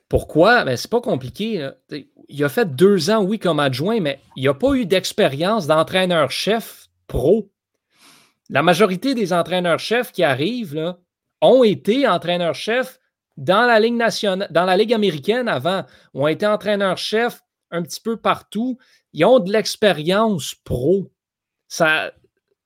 [0.07, 0.63] Pourquoi?
[0.65, 1.67] Ben, c'est pas compliqué.
[2.29, 6.89] Il a fait deux ans, oui, comme adjoint, mais il n'a pas eu d'expérience d'entraîneur-chef
[7.07, 7.49] pro.
[8.51, 10.95] La majorité des entraîneurs-chefs qui arrivent
[11.41, 12.99] ont été entraîneurs-chefs
[13.37, 15.83] dans la Ligue nationale, dans la Ligue américaine avant,
[16.13, 18.77] ont été entraîneurs-chefs un petit peu partout.
[19.13, 21.11] Ils ont de l'expérience pro.
[21.67, 22.13] Ça,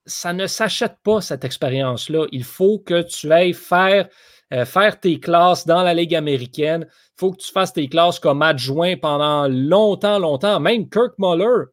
[0.05, 2.27] ça ne s'achète pas, cette expérience-là.
[2.31, 4.09] Il faut que tu ailles faire
[4.51, 6.87] euh, faire tes classes dans la Ligue américaine.
[6.89, 10.59] Il faut que tu fasses tes classes comme adjoint pendant longtemps, longtemps.
[10.59, 11.65] Même Kirk Muller,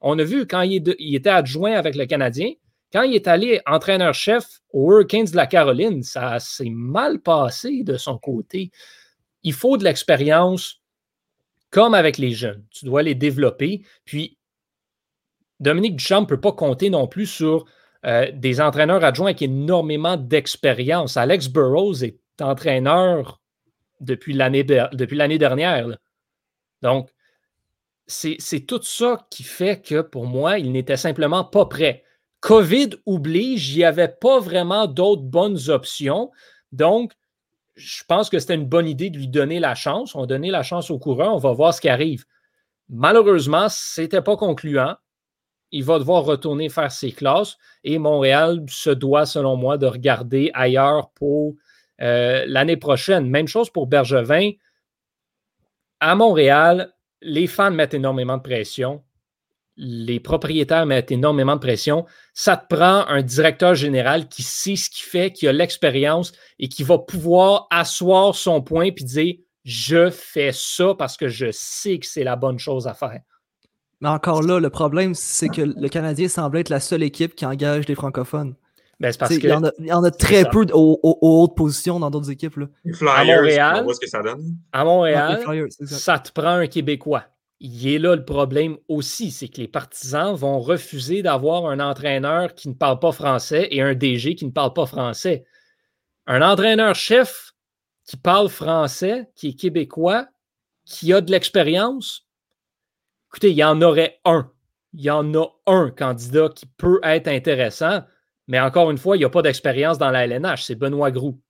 [0.00, 2.50] on a vu quand il, était adjoint avec le Canadien,
[2.94, 7.96] quand il est allé entraîneur-chef aux Hurricanes de la Caroline, ça s'est mal passé de
[7.96, 8.70] son côté.
[9.42, 10.80] Il faut de l'expérience
[11.70, 12.64] comme avec les jeunes.
[12.70, 13.84] Tu dois les développer.
[14.04, 14.38] Puis,
[15.58, 17.64] Dominique Duchamp ne peut pas compter non plus sur
[18.06, 21.16] euh, des entraîneurs adjoints avec énormément d'expérience.
[21.16, 23.40] Alex Burrows est entraîneur
[23.98, 25.88] depuis l'année dernière.
[26.80, 27.10] Donc,
[28.06, 32.04] c'est tout ça qui fait que pour moi, il n'était simplement pas prêt.
[32.44, 36.30] COVID oblige, il n'y avait pas vraiment d'autres bonnes options.
[36.72, 37.12] Donc,
[37.74, 40.14] je pense que c'était une bonne idée de lui donner la chance.
[40.14, 42.26] On donnait la chance au coureur, on va voir ce qui arrive.
[42.90, 44.94] Malheureusement, ce n'était pas concluant.
[45.70, 50.50] Il va devoir retourner faire ses classes et Montréal se doit, selon moi, de regarder
[50.52, 51.54] ailleurs pour
[52.02, 53.26] euh, l'année prochaine.
[53.26, 54.50] Même chose pour Bergevin.
[55.98, 56.92] À Montréal,
[57.22, 59.02] les fans mettent énormément de pression.
[59.76, 62.06] Les propriétaires mettent énormément de pression.
[62.32, 66.68] Ça te prend un directeur général qui sait ce qu'il fait, qui a l'expérience et
[66.68, 71.98] qui va pouvoir asseoir son point et dire Je fais ça parce que je sais
[71.98, 73.20] que c'est la bonne chose à faire.
[74.00, 77.46] Mais encore là, le problème, c'est que le Canadien semble être la seule équipe qui
[77.46, 78.54] engage des francophones.
[79.00, 81.98] Ben, parce il, y en a, il y en a très peu aux, hautes positions
[81.98, 82.56] dans d'autres équipes.
[82.56, 82.66] Là.
[83.08, 84.56] à Montréal, on voit ce que ça donne.
[84.72, 87.24] À Montréal, ça te prend un Québécois.
[87.66, 92.54] Il est là le problème aussi, c'est que les partisans vont refuser d'avoir un entraîneur
[92.54, 95.46] qui ne parle pas français et un DG qui ne parle pas français.
[96.26, 97.54] Un entraîneur-chef
[98.04, 100.28] qui parle français, qui est québécois,
[100.84, 102.28] qui a de l'expérience,
[103.30, 104.52] écoutez, il y en aurait un.
[104.92, 108.02] Il y en a un candidat qui peut être intéressant,
[108.46, 110.64] mais encore une fois, il n'y a pas d'expérience dans la LNH.
[110.64, 111.40] C'est Benoît Groux.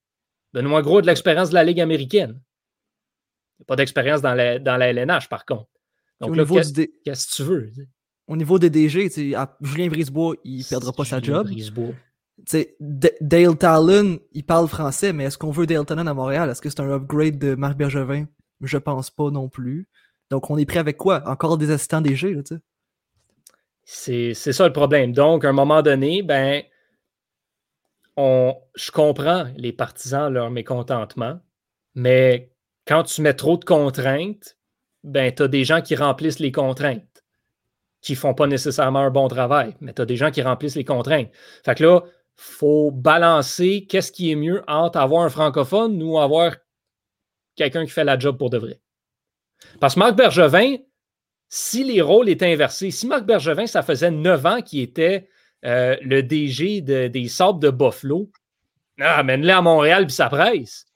[0.52, 2.40] Benoît Groux a de l'expérience de la Ligue américaine.
[3.58, 5.73] Il n'y pas d'expérience dans la LNH, par contre.
[6.20, 7.70] Donc là, qu'est-ce que tu veux?
[8.26, 9.10] Au niveau des DG,
[9.60, 11.50] Julien Brisebois, il ne perdra pas sa job.
[12.80, 16.48] Dale Talon, il parle français, mais est-ce qu'on veut Dale Talon à Montréal?
[16.50, 18.26] Est-ce que c'est un upgrade de Marc Bergevin?
[18.60, 19.88] Je pense pas non plus.
[20.30, 21.22] Donc, on est prêt avec quoi?
[21.28, 22.56] Encore des assistants DG, tu
[23.84, 24.34] sais?
[24.34, 25.12] C'est ça le problème.
[25.12, 26.62] Donc, à un moment donné, ben,
[28.16, 31.40] on, je comprends les partisans, leur mécontentement,
[31.94, 32.50] mais
[32.86, 34.56] quand tu mets trop de contraintes,
[35.04, 37.24] ben, tu as des gens qui remplissent les contraintes,
[38.00, 40.76] qui ne font pas nécessairement un bon travail, mais tu as des gens qui remplissent
[40.76, 41.28] les contraintes.
[41.64, 42.02] Fait que là,
[42.36, 46.56] faut balancer qu'est-ce qui est mieux entre avoir un francophone ou avoir
[47.54, 48.80] quelqu'un qui fait la job pour de vrai.
[49.78, 50.76] Parce que Marc Bergevin,
[51.48, 55.28] si les rôles étaient inversés, si Marc Bergevin, ça faisait neuf ans qu'il était
[55.64, 58.30] euh, le DG des Sables de Buffalo,
[58.98, 60.86] ah, amène-le à Montréal puis ça presse.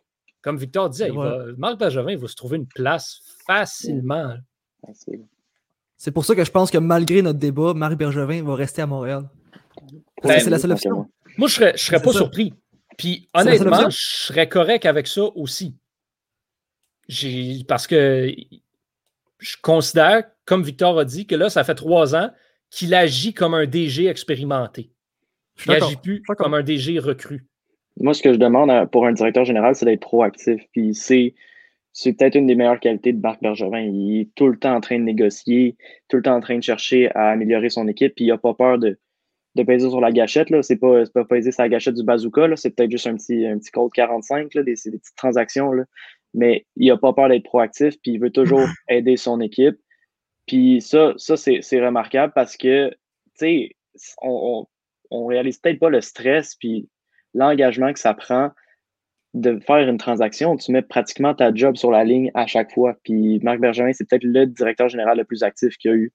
[0.40, 1.10] Comme Victor disait,
[1.56, 4.34] Marc Bergevin va se trouver une place facilement.
[5.96, 8.86] C'est pour ça que je pense que malgré notre débat, Marc Bergevin va rester à
[8.86, 9.28] Montréal.
[10.22, 11.06] Ben, c'est la seule option.
[11.36, 12.54] Moi, je ne serais, pas surpris.
[12.96, 13.96] Puis honnêtement, je
[14.26, 15.76] serais correct avec ça aussi.
[17.66, 18.32] Parce que
[19.38, 22.30] je considère, comme Victor a dit, que là, ça fait trois ans
[22.70, 24.90] qu'il agit comme un DG expérimenté.
[25.64, 27.46] Il n'agit plus comme un DG recru.
[28.00, 30.62] Moi, ce que je demande pour un directeur général, c'est d'être proactif.
[30.72, 31.34] Puis c'est,
[32.00, 33.80] c'est peut-être une des meilleures qualités de Marc Bergevin.
[33.80, 35.76] Il est tout le temps en train de négocier,
[36.06, 38.54] tout le temps en train de chercher à améliorer son équipe, puis il n'a pas
[38.54, 39.00] peur de,
[39.56, 40.46] de peser sur la gâchette.
[40.48, 43.44] Ce n'est pas, pas peser sur la gâchette du bazooka, c'est peut-être juste un petit,
[43.44, 45.72] un petit code 45, là, des, des petites transactions.
[45.72, 45.86] Là.
[46.34, 49.76] Mais il n'a pas peur d'être proactif, puis il veut toujours aider son équipe.
[50.46, 52.96] Puis ça, ça c'est, remarquable parce que, tu
[53.34, 53.76] sais,
[54.22, 54.66] on,
[55.10, 56.88] on, on réalise peut-être pas le stress, puis
[57.34, 58.52] l'engagement que ça prend
[59.34, 62.96] de faire une transaction, tu mets pratiquement ta job sur la ligne à chaque fois.
[63.04, 66.12] Puis Marc Bergevin, c'est peut-être le directeur général le plus actif qu'il y a eu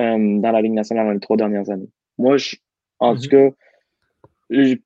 [0.00, 1.90] euh, dans la Ligue nationale dans les trois dernières années.
[2.18, 2.56] Moi, je,
[3.00, 3.50] en tout mhm.
[3.50, 3.50] cas,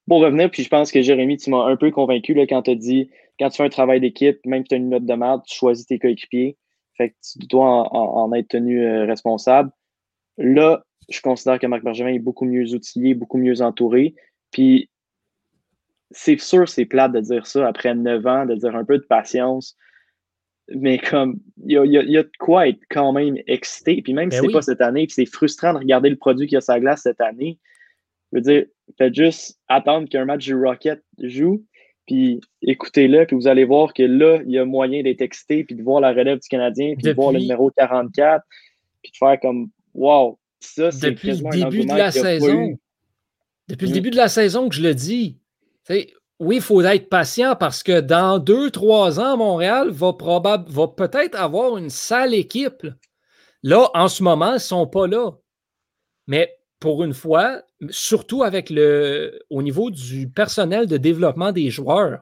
[0.07, 2.71] pour revenir, puis je pense que Jérémy, tu m'as un peu convaincu là, quand tu
[2.71, 5.15] as dit quand tu fais un travail d'équipe, même si tu as une note de
[5.15, 6.57] merde, tu choisis tes coéquipiers.
[6.97, 9.71] Fait que tu dois en, être tenu euh, responsable.
[10.39, 14.15] Là, je considère que Marc Bergevin est beaucoup mieux outillé, beaucoup mieux entouré.
[14.53, 14.89] Puis
[16.15, 19.05] c'est sûr, c'est plate de dire ça après neuf ans, de dire un peu de
[19.05, 19.77] patience.
[20.75, 24.01] Mais comme, il y a, de quoi être quand même excité.
[24.01, 26.47] Puis même si ben c'est pas cette année, puis c'est frustrant de regarder le produit
[26.47, 27.59] qui a sa glace cette année.
[28.33, 28.65] Je veux dire,
[28.97, 31.65] faites juste attendre qu'un match du Rocket joue,
[32.07, 35.75] puis écoutez-le, puis vous allez voir que là, il y a moyen d'être excité, puis
[35.75, 38.43] de voir la relève du Canadien, puis de voir le numéro 44,
[39.03, 42.79] puis de faire comme, wow, ça, c'est Depuis le début de la saison.
[43.69, 43.95] Depuis le mm.
[43.95, 45.39] début de la saison que je le dis,
[45.89, 50.13] oui, il faut être patient parce que dans deux, trois ans, Montréal va,
[50.67, 52.87] va peut-être avoir une sale équipe.
[53.63, 55.33] Là, en ce moment, ils ne sont pas là.
[56.27, 62.21] Mais pour une fois, surtout avec le au niveau du personnel de développement des joueurs,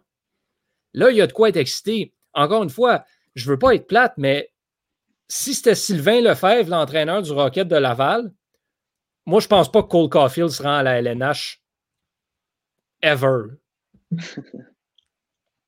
[0.93, 2.15] là, il y a de quoi être excité.
[2.35, 3.05] Encore une fois,
[3.35, 4.53] je ne veux pas être plate, mais
[5.29, 8.33] si c'était Sylvain Lefebvre, l'entraîneur du Rocket de Laval,
[9.25, 11.62] moi, je ne pense pas que Cole Caulfield sera à la LNH
[13.03, 13.59] ever.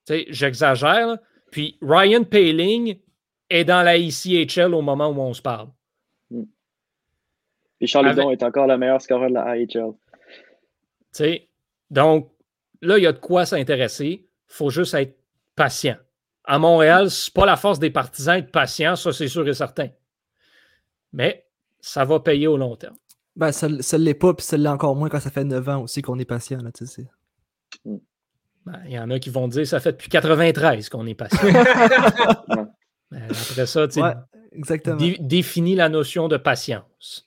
[0.09, 1.19] J'exagère.
[1.51, 2.99] Puis Ryan Paling
[3.51, 5.69] est dans la ECHL au moment où on se parle.
[6.31, 6.45] Mm.
[7.79, 9.93] Puis Charles est encore le meilleur scoreur de la IHL.
[11.91, 12.31] donc,
[12.81, 14.27] là, il y a de quoi s'intéresser.
[14.27, 15.17] Il faut juste être
[15.55, 15.97] patient.
[16.45, 19.89] À Montréal, c'est pas la force des partisans être patient, ça c'est sûr et certain.
[21.13, 21.47] Mais
[21.81, 22.97] ça va payer au long terme.
[23.37, 25.83] Ben, ça ne l'est pas, puis ça l'est encore moins quand ça fait 9 ans
[25.83, 26.59] aussi qu'on est patient.
[26.59, 26.71] Là,
[27.85, 31.39] Ben, il y en a qui vont dire ça fait depuis 93 qu'on est patient.
[33.11, 34.01] Ben, après ça, tu
[35.21, 37.25] définis la notion de patience.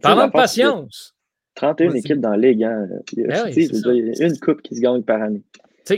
[0.00, 1.16] Parlant de patience.
[1.56, 2.62] 31 équipes dans la Ligue.
[2.62, 2.86] Hein.
[3.16, 5.42] Il y a une coupe qui se gagne par année.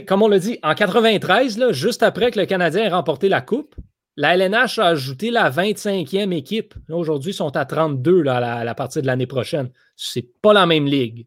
[0.07, 3.41] comme on l'a dit, en 93, là, juste après que le Canadien ait remporté la
[3.41, 3.75] Coupe,
[4.15, 6.73] la LNH a ajouté la 25e équipe.
[6.89, 9.69] Aujourd'hui, ils sont à 32 là, à, la, partie de l'année prochaine.
[9.95, 11.25] C'est pas la même ligue.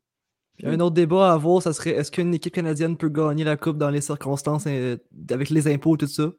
[0.64, 3.78] Un autre débat à avoir, ça serait est-ce qu'une équipe canadienne peut gagner la Coupe
[3.78, 4.96] dans les circonstances euh,
[5.30, 6.30] avec les impôts et tout ça?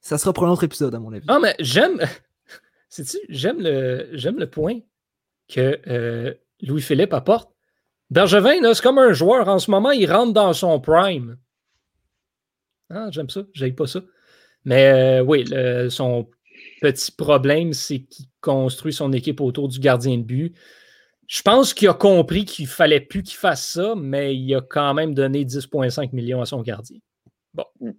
[0.00, 1.24] Ça sera pour un autre épisode, à mon avis.
[1.28, 2.00] Ah, mais j'aime.
[2.88, 4.80] Sais-tu, j'aime le, j'aime le point
[5.48, 7.50] que euh, Louis-Philippe apporte.
[8.10, 9.48] Bergevin, c'est comme un joueur.
[9.48, 11.36] En ce moment, il rentre dans son prime.
[12.90, 13.42] Ah, j'aime ça.
[13.52, 14.00] J'aime pas ça.
[14.64, 15.44] Mais euh, oui,
[15.90, 16.28] son
[16.80, 20.56] petit problème, c'est qu'il construit son équipe autour du gardien de but.
[21.26, 24.94] Je pense qu'il a compris qu'il fallait plus qu'il fasse ça, mais il a quand
[24.94, 26.98] même donné 10,5 millions à son gardien.
[27.54, 27.64] Bon.
[27.80, 27.90] Mm.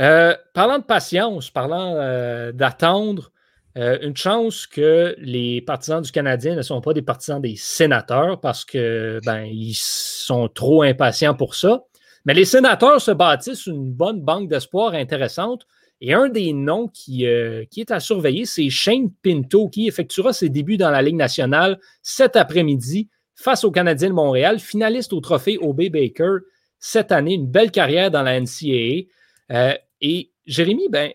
[0.00, 3.30] Euh, parlant de patience, parlant euh, d'attendre,
[3.76, 8.40] euh, une chance que les partisans du Canadien ne sont pas des partisans des sénateurs
[8.40, 11.84] parce que ben, ils sont trop impatients pour ça.
[12.24, 15.66] Mais les sénateurs se bâtissent une bonne banque d'espoir intéressante.
[16.00, 17.26] Et un des noms qui,
[17.70, 21.78] qui est à surveiller, c'est Shane Pinto, qui effectuera ses débuts dans la Ligue nationale
[22.02, 25.90] cet après-midi face au Canadien de Montréal, finaliste au trophée O.B.
[25.90, 26.38] Baker
[26.78, 27.34] cette année.
[27.34, 29.06] Une belle carrière dans la NCAA.
[29.52, 31.12] Euh, et Jérémy, ben,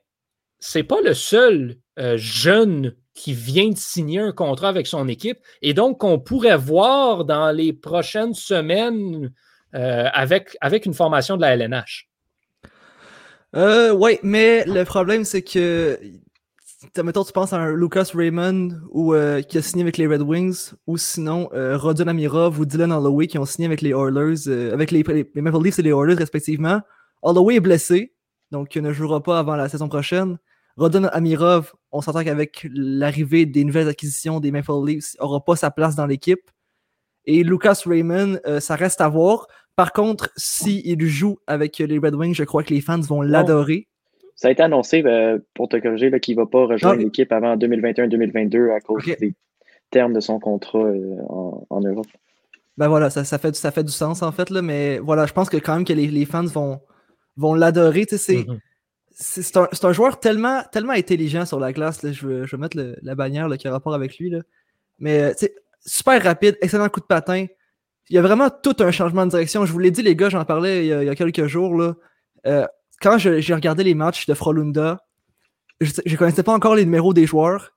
[0.59, 5.39] c'est pas le seul euh, jeune qui vient de signer un contrat avec son équipe
[5.61, 9.31] et donc qu'on pourrait voir dans les prochaines semaines
[9.75, 12.08] euh, avec une formation de la LNH.
[13.53, 15.99] Oui, mais le problème, c'est que
[17.03, 19.13] mettons, tu penses à un Lucas Raymond ou,
[19.47, 23.37] qui a signé avec les Red Wings, ou sinon Rodon Amirov ou Dylan Holloway qui
[23.37, 26.81] ont signé avec les Oilers, avec les, les, Maple Leafs et les Oilers respectivement.
[27.21, 28.13] Holloway est blessé,
[28.51, 30.37] donc il ne jouera pas avant la saison prochaine.
[30.77, 35.71] Rodon Amirov, on s'entend qu'avec l'arrivée des nouvelles acquisitions des Maple Leafs, n'aura pas sa
[35.71, 36.49] place dans l'équipe.
[37.25, 39.47] Et Lucas Raymond, euh, ça reste à voir.
[39.79, 43.87] Par contre, s'il joue avec les Red Wings, je crois que les fans vont l'adorer.
[44.35, 47.55] Ça a été annoncé, euh, pour te corriger, qu'il ne va pas rejoindre l'équipe avant
[47.55, 49.33] 2021-2022 à cause des
[49.89, 51.15] termes de son contrat euh,
[51.69, 52.07] en, Europe.
[52.75, 55.49] Ben voilà, ça, fait, ça fait du sens en fait, là, mais voilà, je pense
[55.49, 56.81] que quand même que les fans vont,
[57.37, 58.03] vont l'adorer.
[58.03, 58.59] Mm-hmm.
[59.11, 62.05] C'est un, un, joueur tellement, tellement intelligent sur la glace.
[62.05, 64.29] Je, veux, je, vais mettre la bannière qui a rapport avec lui.
[64.29, 64.39] Là.
[64.99, 65.33] Mais
[65.85, 67.45] super rapide, excellent coup de patin.
[68.09, 69.65] Il y a vraiment tout un changement de direction.
[69.65, 71.75] Je vous l'ai dit, les gars, j'en parlais il y, a, quelques jours.
[71.75, 71.95] Là.
[72.47, 72.65] Euh,
[73.01, 75.05] quand j'ai regardé les matchs de Frolunda,
[75.79, 77.73] je ne connaissais pas encore les numéros des joueurs.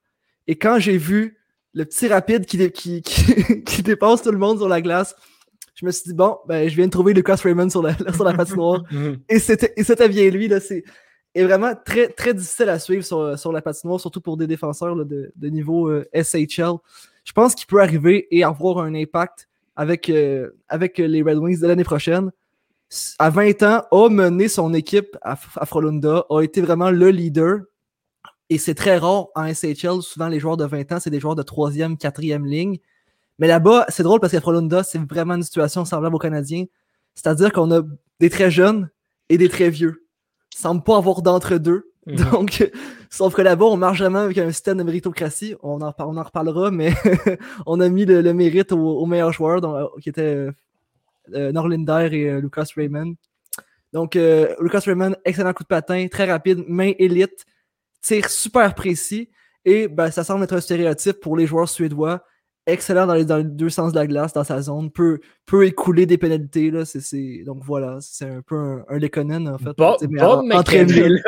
[0.46, 1.38] Et quand j'ai vu
[1.74, 5.14] le petit rapide qui, qui, qui, qui dépasse tout le monde sur la glace,
[5.74, 8.24] je me suis dit, bon, ben, je viens de trouver Lucas Raymond sur la, sur
[8.24, 8.84] la patinoire.
[8.90, 9.18] Mhm.
[9.28, 10.48] et c'était bien lui.
[10.48, 10.84] Là, c'est
[11.34, 15.32] vraiment très, très difficile à suivre sur, sur la patinoire, surtout pour des défenseurs de,
[15.34, 16.76] de, niveau euh, SHL.
[17.24, 21.60] Je pense qu'il peut arriver et avoir un impact avec, euh, avec les Red Wings
[21.60, 22.30] de l'année prochaine.
[23.18, 27.60] À 20 ans, a mené son équipe à, à Frolunda, a été vraiment le leader.
[28.50, 30.02] Et c'est très rare en SHL.
[30.02, 32.78] Souvent, les joueurs de 20 ans, c'est des joueurs de troisième, quatrième ligne.
[33.38, 36.66] Mais là-bas, c'est drôle parce qu'à Frolunda, c'est vraiment une situation semblable aux Canadiens.
[37.14, 37.82] C'est-à-dire qu'on a
[38.20, 38.90] des très jeunes
[39.28, 40.06] et des très vieux.
[40.54, 41.91] Semble pas avoir d'entre-deux.
[42.06, 42.16] Mhm.
[42.16, 42.70] Donc,
[43.10, 45.54] sauf que là-bas, on marche vraiment avec un système de méritocratie.
[45.62, 46.92] On en, on en reparlera, mais
[47.66, 49.60] on a mis le, mérite aux, meilleurs joueurs,
[50.00, 50.52] qui étaient euh,
[51.34, 53.14] euh, Norlinder et euh, Lucas Raymond.
[53.92, 57.44] Donc, Lucas Raymond, excellent coup de patin, très rapide, main élite,
[58.00, 59.28] tir super précis.
[59.66, 62.24] Et ben, ça semble être un stéréotype pour les joueurs suédois
[62.66, 66.18] excellent dans les, deux sens de la glace, dans sa zone, peut, peut écouler des
[66.18, 66.70] pénalités.
[66.70, 66.84] Là,
[67.44, 69.76] Donc voilà, c'est un peu un, un en fait.
[69.76, 71.20] Bob, Bob McKenzie,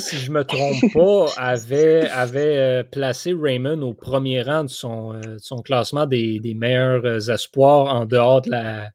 [0.00, 4.70] si je ne me trompe pas, avait, avait euh, placé Raymond au premier rang de
[4.70, 8.90] son, euh, son classement des, des, meilleurs euh, espoirs en dehors de la,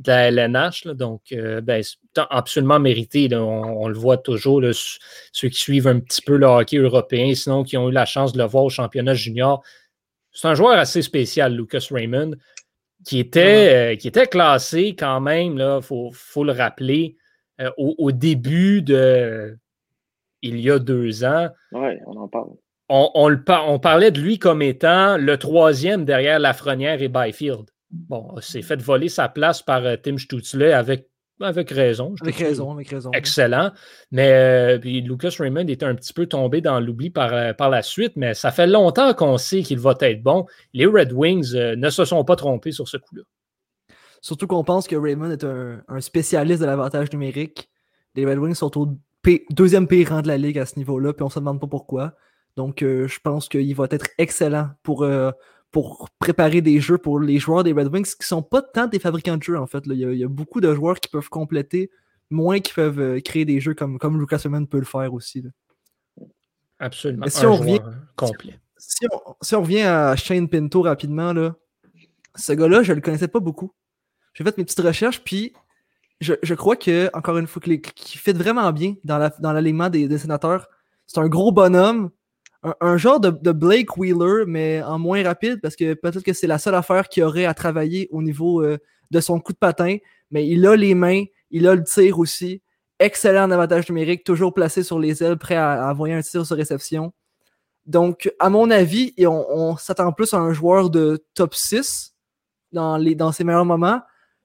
[0.00, 0.86] de la LNH.
[0.88, 3.28] donc, ben, c'est absolument mérité.
[3.34, 4.62] On, le voit toujours,
[5.32, 8.32] ceux qui suivent un petit peu le hockey européen, sinon qui ont eu la chance
[8.32, 9.62] de le voir au championnat junior.
[10.32, 12.32] C'est un joueur assez spécial, Lucas Raymond,
[13.06, 17.16] qui était, euh, qui était classé quand même, il faut, le rappeler,
[17.60, 19.56] euh, au, début de.
[20.42, 21.48] Il y a deux ans.
[21.72, 22.50] Oui, on en parle.
[22.88, 27.70] On, le on parlait de lui comme étant le troisième derrière Lafrenière et Byfield.
[28.08, 31.08] Bon, s'est fait voler sa place par euh, Tim Stutzle avec,
[31.40, 32.14] avec raison.
[32.20, 33.10] Avec raison, avec raison.
[33.12, 33.72] Excellent.
[34.10, 37.70] Mais euh, puis Lucas Raymond est un petit peu tombé dans l'oubli par, euh, par
[37.70, 40.46] la suite, mais ça fait longtemps qu'on sait qu'il va être bon.
[40.72, 43.22] Les Red Wings ne se sont pas trompés sur ce coup-là.
[44.20, 47.70] Surtout qu'on pense que Raymond est un, spécialiste de l'avantage numérique.
[48.14, 48.98] Les Red Wings sont au
[49.50, 51.66] deuxième pire rang de la ligue à ce niveau-là, puis on ne se demande pas
[51.66, 52.14] pourquoi.
[52.56, 55.06] Donc, je pense qu'il va être excellent pour,
[55.76, 58.98] pour préparer des jeux pour les joueurs des Red Wings qui sont pas tant des
[58.98, 59.84] fabricants de jeux, en fait.
[59.84, 61.90] Il y, a beaucoup de joueurs qui peuvent compléter,
[62.30, 65.44] moins qui peuvent euh, créer des jeux comme, comme Lucas Raymond peut le faire aussi.
[66.78, 67.26] Absolument.
[67.28, 67.80] si, on revient,
[68.16, 68.58] complet.
[68.78, 69.06] Si,
[69.54, 71.54] on, revient à Shane Pinto rapidement, là,
[72.36, 73.74] ce gars-là, je le connaissais pas beaucoup.
[74.32, 75.52] J'ai fait mes petites recherches, puis
[76.22, 80.08] je, crois que, encore une fois, qu'il fait vraiment bien dans l'alignement la, dans des,
[80.08, 80.70] des sénateurs.
[81.06, 82.12] C'est un gros bonhomme
[82.62, 86.58] un, genre de, Blake Wheeler, mais en moins rapide, parce que peut-être que c'est la
[86.58, 88.78] seule affaire qu'il aurait à travailler au niveau euh,
[89.10, 89.98] de son coup de patin.
[90.30, 92.62] mais il a les mains, il a le tir aussi.
[92.98, 97.12] Excellent avantage numérique, toujours placé sur les ailes, prêt à, envoyer un tir sur réception.
[97.84, 102.14] Donc, à mon avis, on, s'attend plus à un joueur de top 6
[102.72, 104.00] dans, les, dans ses meilleurs moments.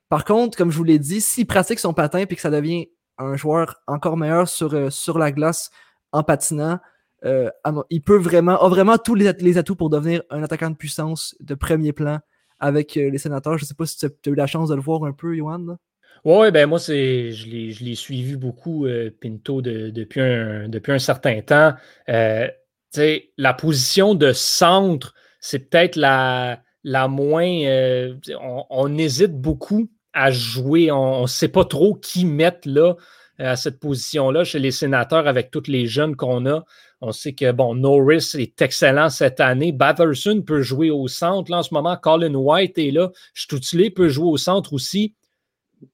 [0.09, 2.89] Par contre, comme je vous l'ai dit, s'il pratique son patin et que ça devient
[3.17, 5.71] un joueur encore meilleur sur, euh, sur la glace
[6.11, 6.79] en patinant,
[7.23, 7.49] euh,
[7.89, 11.53] il peut vraiment, a vraiment tous les, atouts pour devenir un attaquant de puissance de
[11.55, 12.19] premier plan
[12.59, 13.57] avec euh, les sénateurs.
[13.57, 15.35] Je ne sais pas si tu as, eu la chance de le voir un peu,
[15.35, 15.77] Johan.
[16.23, 18.85] Oui, ben moi, je, l'ai, suivi beaucoup,
[19.21, 21.73] Pinto, depuis, un, depuis un certain temps.
[22.07, 27.49] la position de centre, c'est peut-être la, la moins.
[28.69, 30.91] on, hésite beaucoup à jouer.
[30.91, 32.93] On ne sait pas trop qui mettre là
[33.39, 36.63] à cette position-là chez les sénateurs avec tous les jeunes qu'on a.
[37.01, 39.71] On sait que bon, Norris est excellent cette année.
[39.71, 41.49] Batherson peut jouer au centre.
[41.49, 43.09] Là, en ce moment, Colin White est là.
[43.33, 45.15] Stutsley peut jouer au centre aussi.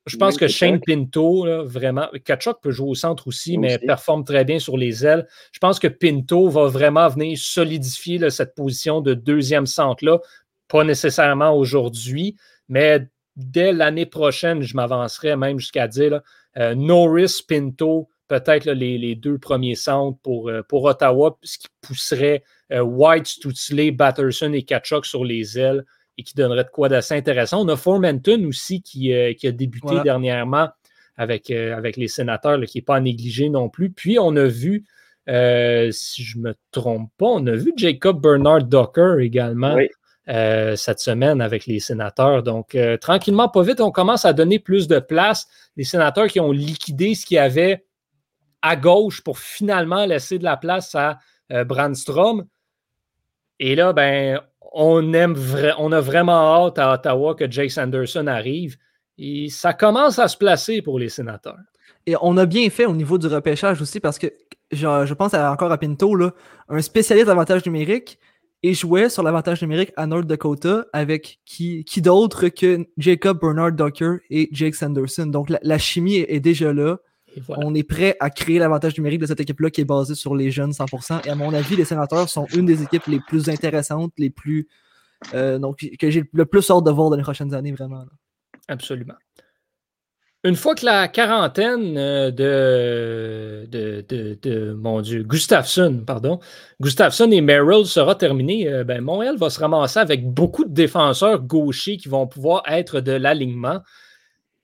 [0.05, 4.43] Je pense que Shane Pinto, vraiment, Kachuk peut jouer au centre aussi, mais performe très
[4.43, 5.25] bien sur les ailes.
[5.53, 10.19] Je pense que Pinto va vraiment venir solidifier cette position de deuxième centre-là.
[10.67, 12.35] Pas nécessairement aujourd'hui,
[12.67, 16.21] mais dès l'année prochaine, je m'avancerai même jusqu'à dire
[16.57, 22.43] euh, Norris, Pinto, peut-être les, deux premiers centres pour, euh, pour Ottawa, ce qui pousserait
[22.71, 25.85] euh, White, Stutzley, Batterson et Kachuk sur les ailes
[26.17, 27.63] et qui donnerait de quoi d'assez intéressant.
[27.63, 30.69] On a Formanton aussi qui, qui a débuté dernièrement
[31.15, 33.91] avec, avec les sénateurs, qui n'est pas à négliger non plus.
[33.91, 34.83] Puis on a vu,
[35.27, 39.77] si je ne me trompe pas, on a vu Jacob Bernard Docker également.
[40.25, 42.41] cette semaine avec les sénateurs.
[42.41, 45.45] Donc, tranquillement, pas vite, on commence à donner plus de place.
[45.75, 47.85] Les sénateurs qui ont liquidé ce qu'il y avait
[48.67, 51.19] à gauche pour finalement laisser de la place à
[51.51, 52.45] euh, Brandstrom.
[53.59, 54.41] Et là, ben,
[54.73, 55.35] on, aime
[55.77, 58.77] on a vraiment hâte à Ottawa que Jake Sanderson arrive.
[59.17, 61.57] Et ça commence à se placer pour les sénateurs.
[62.05, 64.27] Et on a bien fait au niveau du repêchage aussi parce que
[64.71, 66.33] je, pense encore à Pinto, là,
[66.69, 68.19] un spécialiste d'avantage numérique
[68.63, 73.71] et jouait sur l'avantage numérique à North Dakota avec qui, qui d'autre que Jacob Bernard
[73.71, 75.27] Docker et Jake Sanderson.
[75.27, 76.97] Donc la chimie est déjà là.
[77.49, 80.51] On est prêt à créer l'avantage numérique de cette équipe-là qui est basée sur les
[80.51, 81.25] jeunes 100%.
[81.25, 84.67] Et à mon avis, les sénateurs sont une des équipes les plus intéressantes, les plus.
[85.33, 88.05] Euh, donc, que j'ai le plus hâte de voir dans les prochaines années, vraiment.
[88.67, 89.15] Absolument.
[90.43, 96.39] Une fois que la quarantaine euh, de, de, mon Dieu, Gustafsson, pardon,
[96.79, 101.41] Gustafsson et Merrill sera terminée, euh, ben Montréal va se ramasser avec beaucoup de défenseurs
[101.41, 103.81] gauchers qui vont pouvoir être de l'alignement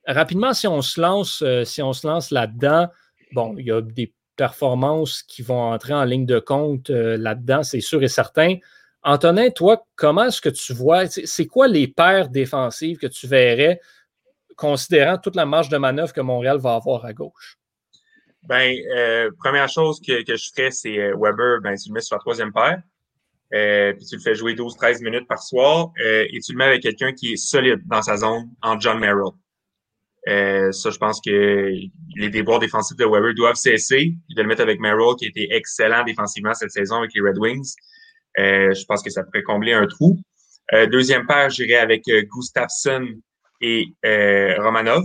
[0.07, 2.87] rapidement, si on se lance, euh, si on se lance là-dedans,
[3.33, 7.63] bon, il y a des performances qui vont entrer en ligne de compte euh, là-dedans,
[7.63, 8.57] c'est sûr et certain.
[9.03, 13.79] Antonin, toi, comment est-ce que tu vois, c'est quoi les paires défensives que tu verrais,
[14.55, 17.57] considérant toute la marge de manœuvre que Montréal va avoir à gauche?
[18.43, 22.19] Ben, euh, première chose que, je ferais, c'est Weber, ben, tu le mets sur la
[22.19, 22.81] troisième paire.
[23.51, 27.11] puis tu le fais jouer 12-13 minutes par soir et tu le mets avec quelqu'un
[27.11, 29.33] qui est solide dans sa zone en John Merrill.
[30.29, 31.69] Euh, ça, je pense que
[32.15, 34.15] les déboires défensifs de Weber doivent cesser.
[34.35, 37.73] de le mettre avec Merrill, qui était excellent défensivement cette saison avec les Red Wings.
[38.39, 40.17] Euh, je pense que ça pourrait combler un trou.
[40.73, 43.07] Euh, deuxième paire, j'irai avec Gustafsson
[43.61, 43.93] et
[44.59, 45.03] Romanov.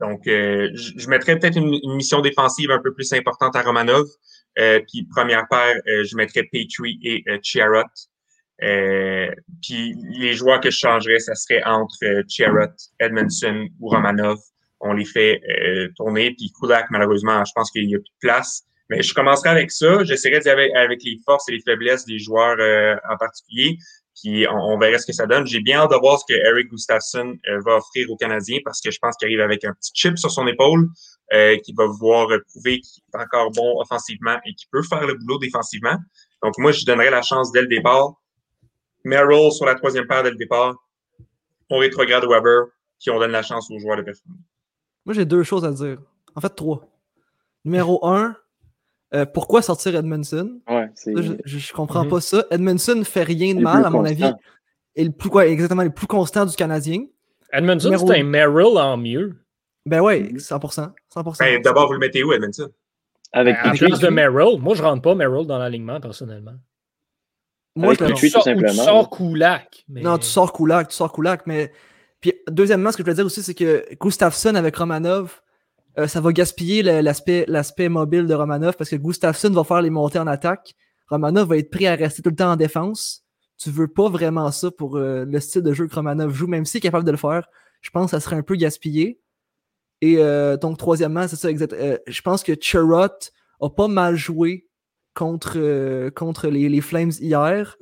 [0.00, 4.06] Donc, je, mettrais peut-être une, mission défensive un peu plus importante à Romanov.
[4.54, 7.84] puis première paire, je mettrais Petrie et Chiarot.
[8.62, 9.30] Euh,
[9.62, 12.66] puis les joueurs que je changerais, ça serait entre euh,
[13.00, 14.38] Edmondson ou Romanov.
[14.80, 16.34] On les fait euh, tourner.
[16.36, 18.62] Puis Kulak, malheureusement, je pense qu'il n'y a plus de place.
[18.88, 20.04] Mais je commencerai avec ça.
[20.04, 23.78] J'essaierai d'y aller avec les forces et les faiblesses des joueurs euh, en particulier.
[24.22, 25.46] Puis on, verra ce que ça donne.
[25.46, 27.34] J'ai bien hâte de voir ce que Eric Gustafsson
[27.66, 30.30] va offrir aux Canadiens parce que je pense qu'il arrive avec un petit chip sur
[30.30, 30.88] son épaule
[31.62, 35.38] qui va pouvoir prouver qu'il est encore bon offensivement et qu'il peut faire le boulot
[35.38, 35.98] défensivement.
[36.42, 38.14] Donc moi, je donnerais la chance dès le départ
[39.06, 40.74] Merrill sur la troisième paire dès le départ.
[41.70, 42.66] On rétrograde Weber,
[42.98, 44.38] qui on donne la chance aux joueurs de performer.
[45.04, 45.98] Moi, j'ai deux choses à dire.
[46.34, 46.88] En fait, trois.
[47.64, 48.36] Numéro un,
[49.14, 50.60] euh, pourquoi sortir Edmondson?
[50.68, 52.10] Ouais, je, je, comprends mhm.
[52.10, 52.44] pas ça.
[52.50, 54.32] Edmondson fait rien de mal, à mon avis.
[54.96, 57.04] Et le plus, quoi, exactement, le plus constant du Canadien.
[57.52, 59.36] Edmondson, c'est un Merrill en mieux.
[59.84, 60.90] Ben ouais, 100%.
[61.14, 61.38] 100%.
[61.38, 62.68] Ben, D'abord, vous le mettez où, Edmondson?
[63.32, 64.58] Avec ben, en plus de Merrill.
[64.60, 66.54] Moi, je rentre pas Merrill dans l'alignement, personnellement.
[67.76, 69.84] Moi, je tu, sors, tu sors Kulak.
[69.88, 71.72] Non, tu sors Kulak, tu sors Kulak, mais.
[72.20, 75.42] Puis, deuxièmement, ce que je voulais dire aussi, c'est que Gustafsson avec Romanov,
[75.98, 80.18] euh, ça va gaspiller l'aspect mobile de Romanov parce que Gustafsson va faire les montées
[80.18, 80.74] en attaque.
[81.08, 83.24] Romanov va être prêt à rester tout le temps en défense.
[83.58, 86.64] Tu veux pas vraiment ça pour euh, le style de jeu que Romanov joue, même
[86.64, 87.46] s'il est capable de le faire.
[87.80, 89.20] je pense que ça serait un peu gaspillé.
[90.00, 91.72] Et euh, donc, troisièmement, c'est ça, exact.
[91.72, 94.65] Euh, je pense que Charrot a pas mal joué
[95.16, 97.76] contre, euh, contre les, les, Flames hier.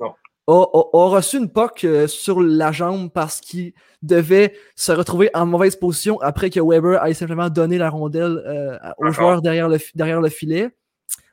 [0.47, 5.75] A, a, reçu une poque sur la jambe parce qu'il devait se retrouver en mauvaise
[5.75, 10.29] position après que Weber ait simplement donné la rondelle aux joueurs derrière le, derrière le
[10.29, 10.69] filet.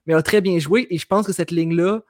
[0.07, 2.01] Mais a très bien joué et je pense que cette ligne-là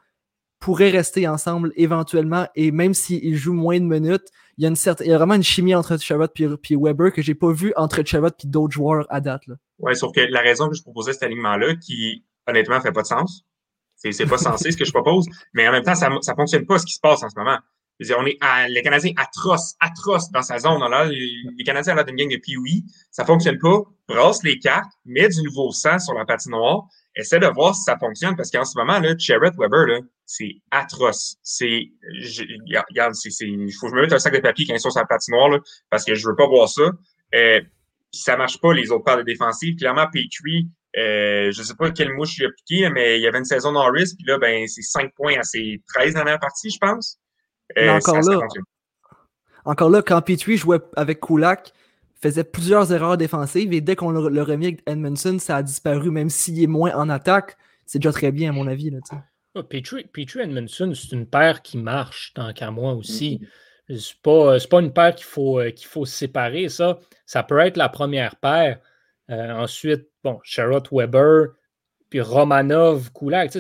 [0.63, 4.77] pourrait rester ensemble éventuellement et même s'ils jouent moins de minutes, il y a, une
[4.77, 7.73] certaine, il y a vraiment une chimie entre Chabot et Weber que j'ai pas vu
[7.77, 9.43] entre Chabot et d'autres joueurs à date.
[9.81, 13.07] Oui, sauf que la raison que je proposais cet alignement-là, qui honnêtement fait pas de
[13.07, 13.45] sens,
[14.11, 16.79] c'est pas censé ce que je propose, mais en même temps, ça ne fonctionne pas
[16.79, 17.59] ce qui se passe en ce moment.
[18.01, 20.81] Dire, on est à, les Canadiens atroces, atroces dans sa zone.
[20.81, 23.83] Là, les, Canadiens ont une gang de pee Ça fonctionne pas.
[24.09, 27.97] Brasse les cartes, met du nouveau sang sur la patinoire, essaie de voir si ça
[27.99, 31.37] fonctionne parce qu'en ce moment, là, Charrett Weber, là, c'est atroce.
[31.43, 31.93] C'est,
[32.91, 34.91] regarde, c'est, il faut que je me mette un sac de papier quand ils sont
[34.91, 36.91] sur la patinoire, là, parce que je veux pas voir ça.
[37.35, 37.61] Euh,
[38.11, 39.77] ça marche pas, les autres paires de défensives.
[39.77, 43.39] Clairement, Petrie, euh, je sais pas quelle mouche il a piqué, mais il y avait
[43.39, 46.79] une saison Norris, puis là, ben, c'est 5 points à ses 13 dernières parties, je
[46.79, 47.19] pense.
[47.79, 48.39] Euh, encore là,
[49.65, 51.73] encore là, quand Petrie jouait avec Kulak,
[52.21, 56.31] faisait plusieurs erreurs défensives et dès qu'on le, remis avec Edmondson, ça a disparu, même
[56.31, 57.57] s'il est moins en attaque.
[57.87, 58.91] C'est déjà très bien, à mon avis.
[58.91, 58.99] Là,
[59.55, 63.41] oh, Petrie, Edmondson, c'est une paire qui marche tant qu'à moi aussi.
[63.89, 63.99] Mm-hmm.
[63.99, 66.69] C'est pas, pas une paire qu'il faut, euh, qu'il faut séparer.
[66.69, 66.99] Ça.
[67.27, 68.79] ça peut être la première paire.
[69.33, 71.49] Euh, ensuite, bon, Charlotte Weber,
[72.11, 73.53] puis Romanov, Kulak.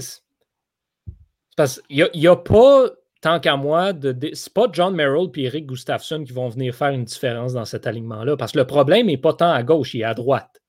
[1.56, 2.90] Parce qu'il n'y a, a, pas
[3.22, 6.90] tant qu'à moi, de, c'est pas John Merrill et Eric Gustafsson qui vont venir faire
[6.90, 8.36] une différence dans cet alignement-là.
[8.36, 10.60] Parce que le problème n'est pas tant à gauche, il est à droite.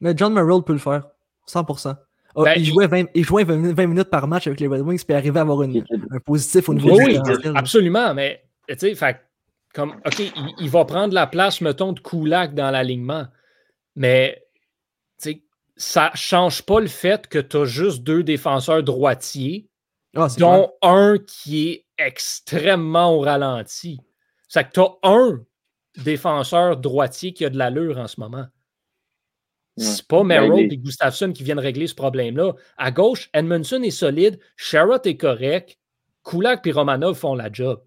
[0.00, 1.08] Mais John Merrill peut le faire,
[1.48, 1.96] 100%.
[2.38, 5.02] Ah, ben, il, jouait 20, il, jouait 20, minutes par match avec les Red Wings
[5.06, 8.94] puis arrivait à avoir une, un positif au niveau oui, Oui, absolument, mais tu sais,
[8.94, 9.16] fait,
[9.74, 10.22] comme, OK,
[10.60, 13.26] il, va prendre la place, mettons, de Kulak dans l'alignement,
[13.96, 14.46] mais
[15.76, 19.68] ça ne change pas le fait que tu as juste deux défenseurs droitiers
[20.14, 24.00] ah, dont un qui est extrêmement au ralenti.
[24.48, 25.40] C'est que tu as un
[26.02, 28.46] défenseur droitier qui a de l'allure en ce moment.
[29.78, 32.54] C'est pas ben, Merrill et Gustafsson qui viennent régler ce problème-là.
[32.78, 35.78] À gauche, Edmondson est solide, Sherrod est correct,
[36.24, 37.82] Kulak et Romanov font la job.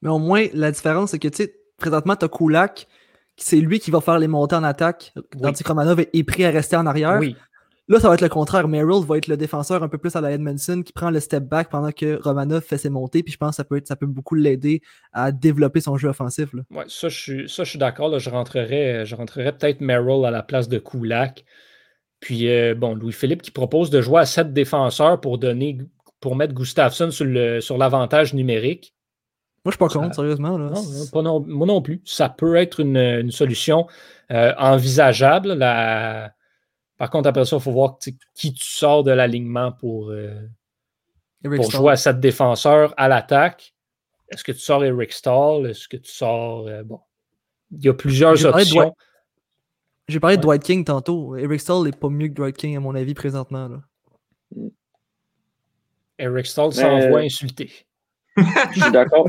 [0.00, 2.88] Mais au moins, la différence, c'est que, tu sais, présentement, tu as Kulak,
[3.42, 6.50] c'est lui qui va faire les montées en attaque, tandis que Romanov est, prêt à
[6.50, 7.18] rester en arrière.
[7.20, 7.36] Oui.
[7.88, 8.68] Là, ça va être le contraire.
[8.68, 11.44] Merrill va être le défenseur un peu plus à la Edmondson qui prend le step
[11.44, 13.22] back pendant que Romanov fait ses montées.
[13.22, 14.82] Puis je pense que ça peut, être, ça peut beaucoup l'aider
[15.12, 16.50] à développer son jeu offensif.
[16.70, 18.18] Oui, ça, je suis, ça, je suis d'accord.
[18.18, 21.44] Je rentrerais, je rentrerais peut-être Merrill à la place de Kulak.
[22.20, 25.78] Puis, euh, bon, Louis-Philippe qui propose de jouer à sept défenseurs pour donner
[26.20, 27.26] pour mettre Gustafsson sur
[27.78, 28.94] l'avantage sur numérique.
[29.64, 30.58] Moi, je suis pas contre, sérieusement.
[30.58, 32.02] Non, moi non plus.
[32.04, 33.86] Ça peut être une, solution
[34.32, 35.52] euh, envisageable.
[35.52, 36.34] La,
[36.98, 40.48] par contre, après ça, il faut voir qui tu sors de l'alignement pour, euh,
[41.44, 43.74] pour jouer à cette défenseur à l'attaque.
[44.28, 45.66] Est-ce que tu sors Eric Stall?
[45.66, 46.66] Est-ce que tu sors.
[46.66, 47.00] Euh, bon.
[47.70, 48.94] Il y a plusieurs options.
[50.08, 51.36] J'ai parlé de Dwight King tantôt.
[51.36, 53.70] Eric Stall n'est pas mieux que Dwight King, à mon avis, présentement.
[56.18, 57.70] Eric Stall s'envoie insulter.
[58.36, 59.28] Je suis d'accord.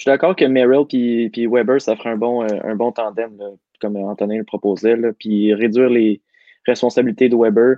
[0.00, 3.36] Je suis d'accord que Merrill et Weber, ça ferait un bon, euh, un bon tandem,
[3.82, 4.96] comme Antonin le proposait.
[5.18, 6.22] Puis réduire les,
[6.66, 7.76] responsabilité de Weber.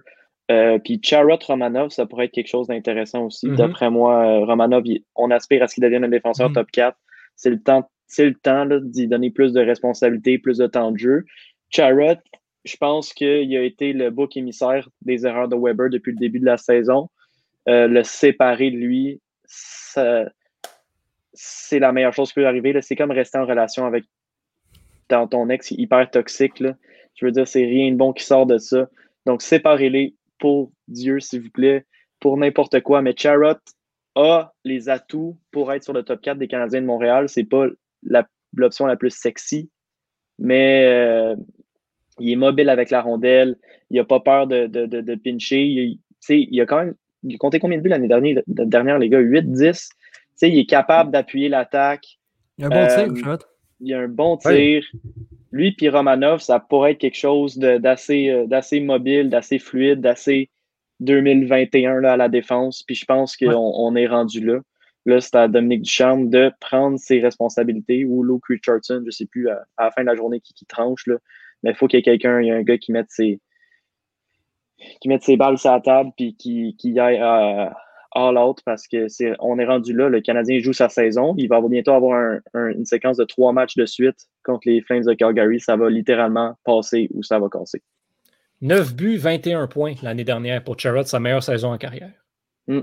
[0.52, 3.48] Euh, puis Charrot Romanov, ça pourrait être quelque chose d'intéressant aussi.
[3.48, 3.56] Mm-hmm.
[3.56, 4.84] D'après moi, euh, Romanov,
[5.16, 6.54] on aspire à ce qu'il devienne un défenseur mm-hmm.
[6.54, 6.96] top 4.
[7.34, 10.98] C'est le temps, c'est le temps d'y donner plus de responsabilités, plus de temps de
[10.98, 11.24] jeu.
[11.70, 12.20] Charrot,
[12.64, 16.38] je pense qu'il a été le bouc émissaire des erreurs de Weber depuis le début
[16.38, 17.08] de la saison.
[17.68, 19.20] Euh, le séparer de lui,
[21.34, 22.80] c'est la meilleure chose qui peut arriver.
[22.82, 24.04] C'est comme rester en relation avec
[25.08, 26.62] ton ex hyper toxique.
[27.14, 28.88] Je veux dire, c'est rien de bon qui sort de ça.
[29.26, 31.86] Donc, séparez-les pour Dieu, s'il vous plaît,
[32.20, 33.02] pour n'importe quoi.
[33.02, 33.58] Mais Charrot
[34.14, 37.28] a les atouts pour être sur le top 4 des Canadiens de Montréal.
[37.28, 37.66] C'est pas
[38.54, 39.70] l'option la, plus sexy,
[40.38, 41.36] mais euh,
[42.18, 43.56] il est mobile avec la rondelle.
[43.90, 45.62] Il n'a pas peur de, de, de, pincher.
[45.62, 49.20] Il, il a quand même il combien de buts l'année dernière, dernière, les gars?
[49.20, 49.88] 8, 10.
[50.48, 52.18] Il est capable d'appuyer l'attaque.
[52.58, 53.36] Il a un bon tir, euh,
[53.80, 54.84] Il a un bon tir
[55.52, 60.50] lui puis Romanov, ça pourrait être quelque chose euh, d'assez mobile, d'assez fluide, d'assez
[61.00, 62.82] 2021 là, à la défense.
[62.82, 64.60] Puis je pense qu'on on est rendu là.
[65.04, 69.26] Là, c'est à Dominique Duchamp de prendre ses responsabilités ou Luke Richardson, je ne sais
[69.26, 71.06] plus, à, la fin de la journée qui, qui tranche.
[71.06, 71.16] Là.
[71.62, 73.40] Mais il faut qu'il y ait quelqu'un, il y a un gars qui mette ses,
[75.00, 77.76] qui mette ses balles sur la table puis qui, qui aille à,
[78.14, 80.08] all out parce que c'est on est rendu là.
[80.08, 81.34] Le Canadien joue sa saison.
[81.38, 85.14] Il va bientôt avoir une séquence de trois matchs de suite contre les Flames de
[85.14, 85.60] Calgary.
[85.60, 87.82] Ça va littéralement passer ou ça va casser.
[88.60, 92.12] 9 buts, 21 points l'année dernière pour Charrot, sa meilleure saison en carrière.
[92.68, 92.82] Mm.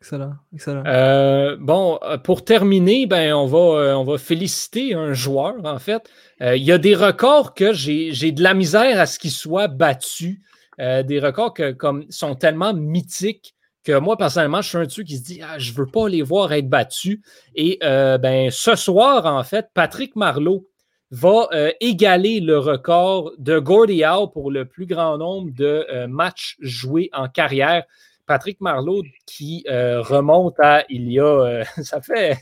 [0.00, 0.82] Excellent, excellent.
[0.86, 5.78] Euh, bon, euh, pour terminer, ben, on, va, euh, on va féliciter un joueur, en
[5.78, 6.10] fait.
[6.40, 10.40] il y a des records que j'ai de la misère à ce qu'ils soient battus.
[10.78, 13.54] des records qui comme, sont tellement mythiques
[13.84, 15.86] que moi, personnellement, je suis un de ceux qui se dit ah, je ne veux
[15.86, 17.20] pas les voir être battus.
[17.54, 20.66] Et ben, ce soir, en fait, Patrick Marleau
[21.10, 21.48] va
[21.80, 27.28] égaler le record de Gordie Howe pour le plus grand nombre de matchs joués en
[27.28, 27.84] carrière.
[28.26, 31.24] Patrick Marleau qui euh, remonte à il y a.
[31.24, 32.38] Euh, ça, fait,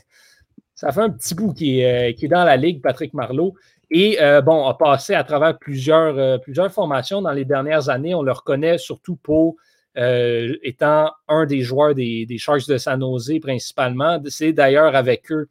[0.75, 3.55] ça fait un petit bout qui est, euh, est dans la ligue, Patrick Marleau.
[3.95, 8.15] Et bon, a passé à travers plusieurs, plusieurs formations dans les dernières années.
[8.15, 9.55] On le reconnaît surtout pour
[9.95, 14.21] étant un des joueurs des, des Sharks de San Jose principalement.
[14.27, 15.49] C'est d'ailleurs avec eux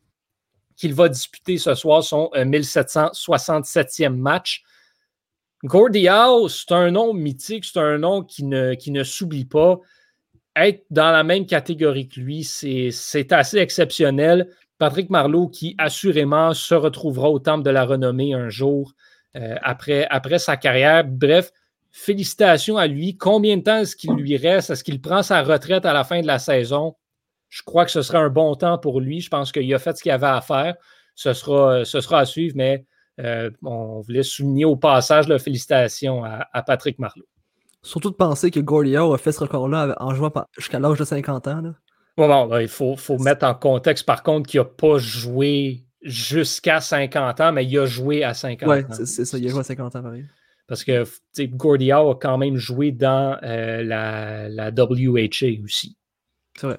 [0.77, 4.65] qu'il va disputer ce soir son 1767e match.
[5.65, 9.81] Gordie Howe, c'est un nom mythique, c'est un nom qui ne, qui ne s'oublie pas
[10.57, 14.49] être dans la même catégorie que lui, c'est assez exceptionnel.
[14.79, 18.93] Patrick Marleau, qui assurément se retrouvera au temple de la renommée un jour
[19.37, 21.05] euh, après, après sa carrière.
[21.05, 21.53] Bref,
[21.93, 23.17] félicitations à lui.
[23.17, 24.71] Combien de temps est-ce qu'il lui reste?
[24.71, 26.97] Est-ce qu'il prend sa retraite à la fin de la saison?
[27.49, 29.21] Je crois que ce sera un bon temps pour lui.
[29.21, 30.75] Je pense qu'il a fait ce qu'il avait à faire.
[31.15, 32.87] Ce sera, ce sera à suivre, mais
[33.21, 37.27] euh, on voulait souligner au passage la félicitation à Patrick Marleau.
[37.83, 41.49] Surtout de penser que Gordio a fait ce record-là en jouant jusqu'à l'âge de 50
[41.49, 41.63] ans.
[42.17, 47.53] Bon, il faut, mettre en contexte, par contre, qu'il n'a pas joué jusqu'à 50 ans,
[47.53, 48.73] mais il a joué à 50 ans.
[48.73, 50.25] Oui, c'est ça, il a joué à 50 ans, pareil.
[50.73, 51.05] Parce que
[51.39, 55.99] Gordio a quand même joué dans euh, la, la, WHA aussi.
[56.57, 56.79] C'est vrai.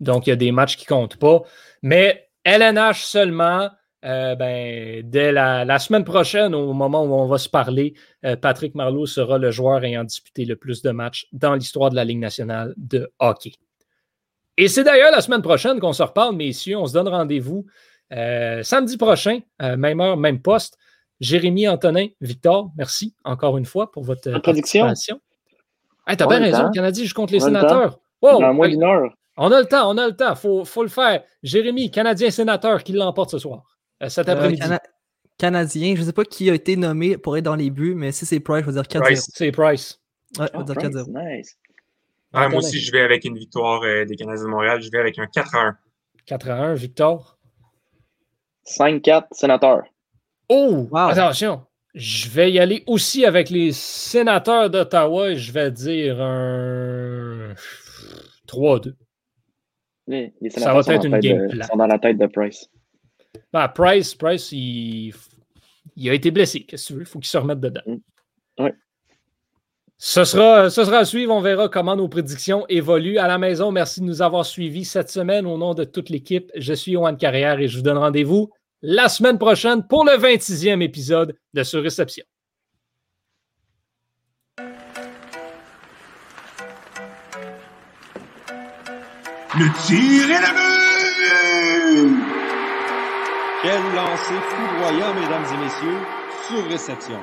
[0.00, 1.42] Donc, il y a des matchs qui ne comptent pas.
[1.80, 3.70] Mais LNH seulement,
[4.04, 8.74] euh, ben, dès la, semaine prochaine, au moment où on va se parler, euh, Patrick
[8.74, 12.18] Marleau sera le joueur ayant disputé le plus de matchs dans l'histoire de la Ligue
[12.18, 13.52] nationale de hockey.
[14.56, 16.78] Et c'est d'ailleurs la semaine prochaine qu'on se reparle, messieurs.
[16.78, 17.64] On se donne rendez-vous
[18.10, 20.76] samedi prochain, même heure, même poste.
[21.20, 24.86] Jérémy, Antonin, Victor, merci encore une fois pour votre prédiction.
[26.06, 28.00] Hey, T'as bien raison, Canadien, je compte les sénateurs.
[28.22, 29.10] Wow, moins d'une heure.
[29.36, 30.30] On a le temps, on a le temps.
[30.30, 31.22] Il faut, faut, le faire.
[31.42, 33.62] Jérémy, Canadien sénateur, qui l'emporte ce soir.
[34.02, 34.60] Euh, cet euh, après-midi.
[35.38, 38.12] Canadien, je ne sais pas qui a été nommé pour être dans les buts, mais
[38.12, 39.30] si c'est Price, je vais dire 4-0.
[39.32, 39.98] C'est Price.
[40.38, 41.36] Ouais, je vais dire 4-0.
[41.38, 41.56] Nice.
[42.32, 44.82] moi aussi, je vais avec une victoire euh, des Canadiens de Montréal.
[44.82, 45.76] Je vais avec un 4-1.
[46.28, 47.38] 4-1, Victor.
[48.66, 49.84] 5-4, sénateur.
[50.50, 50.88] Oh!
[50.92, 51.62] Attention!
[51.94, 55.34] Je vais y aller aussi avec les sénateurs d'Ottawa.
[55.34, 57.54] Je vais dire un
[58.48, 58.94] 3-2.
[60.08, 62.68] Les, les sénateurs Ça va être une game de, sont dans la tête de Price.
[63.52, 65.14] Bah, Price, Price, il,
[66.08, 66.64] a été blessé.
[66.64, 67.02] Qu'est-ce que tu veux?
[67.02, 67.82] Il faut qu'il se remette dedans.
[67.86, 67.96] Mm.
[68.58, 68.70] Oui.
[69.98, 71.32] Ce sera, ce sera à suivre.
[71.32, 73.18] On verra comment nos prédictions évoluent.
[73.18, 76.50] À la maison, merci de nous avoir suivis cette semaine au nom de toute l'équipe.
[76.56, 78.50] Je suis Yohan Carrière et je vous donne rendez-vous
[78.82, 82.24] la semaine prochaine pour le 26e épisode de Sur Réception.
[89.58, 90.70] Le tir est la
[93.62, 95.98] quel lancer foudroyant, mesdames et messieurs,
[96.48, 97.20] sur réception.